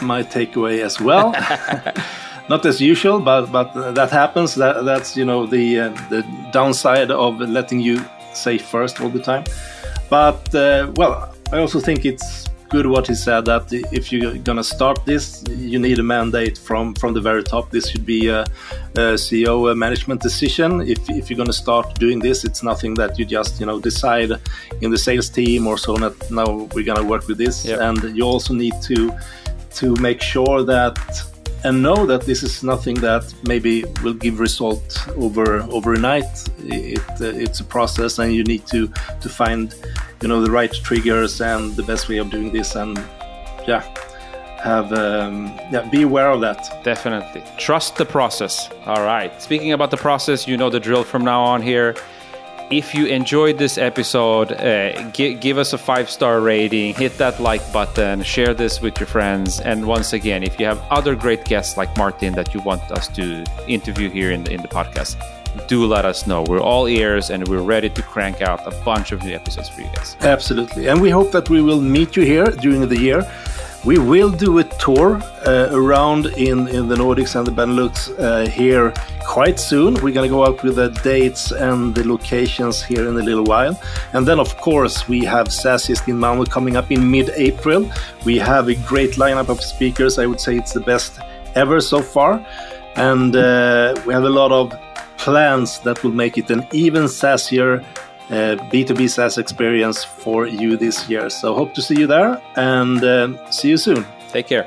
[0.00, 1.32] my takeaway as well.
[2.48, 4.54] Not as usual, but but that happens.
[4.54, 8.04] That that's you know the uh, the downside of letting you
[8.34, 9.44] say first all the time.
[10.08, 14.64] But uh, well, I also think it's good what he said that if you're gonna
[14.64, 17.70] start this, you need a mandate from from the very top.
[17.70, 18.42] This should be a,
[18.94, 20.80] a CEO a management decision.
[20.80, 24.32] If if you're gonna start doing this, it's nothing that you just you know decide
[24.80, 25.96] in the sales team or so.
[25.96, 27.80] That now we're gonna work with this, yep.
[27.80, 29.12] and you also need to
[29.76, 30.98] to make sure that
[31.64, 36.48] and know that this is nothing that maybe will give result over overnight.
[36.60, 38.88] It, uh, it's a process, and you need to
[39.20, 39.74] to find
[40.22, 42.74] you know the right triggers and the best way of doing this.
[42.74, 42.96] And
[43.66, 43.82] yeah,
[44.62, 46.82] have um, yeah be aware of that.
[46.84, 48.70] Definitely trust the process.
[48.86, 49.40] All right.
[49.40, 51.94] Speaking about the process, you know the drill from now on here
[52.70, 57.40] if you enjoyed this episode, uh, g- give us a five star rating, hit that
[57.40, 59.60] like button, share this with your friends.
[59.60, 63.08] And once again, if you have other great guests like Martin that you want us
[63.08, 65.16] to interview here in the, in the podcast,
[65.66, 66.42] do let us know.
[66.42, 69.80] We're all ears and we're ready to crank out a bunch of new episodes for
[69.80, 70.16] you guys.
[70.20, 70.88] Absolutely.
[70.88, 73.22] And we hope that we will meet you here during the year.
[73.84, 78.48] We will do a tour uh, around in, in the Nordics and the Benelux uh,
[78.50, 78.92] here
[79.24, 79.94] quite soon.
[79.94, 83.44] We're going to go out with the dates and the locations here in a little
[83.44, 83.80] while.
[84.12, 87.88] And then, of course, we have SaaSiest in Malmö coming up in mid April.
[88.24, 90.18] We have a great lineup of speakers.
[90.18, 91.20] I would say it's the best
[91.54, 92.44] ever so far.
[92.96, 94.72] And uh, we have a lot of
[95.18, 97.84] plans that will make it an even sassier
[98.28, 101.30] B2B uh, SaaS experience for you this year.
[101.30, 104.04] So hope to see you there and uh, see you soon.
[104.28, 104.66] Take care.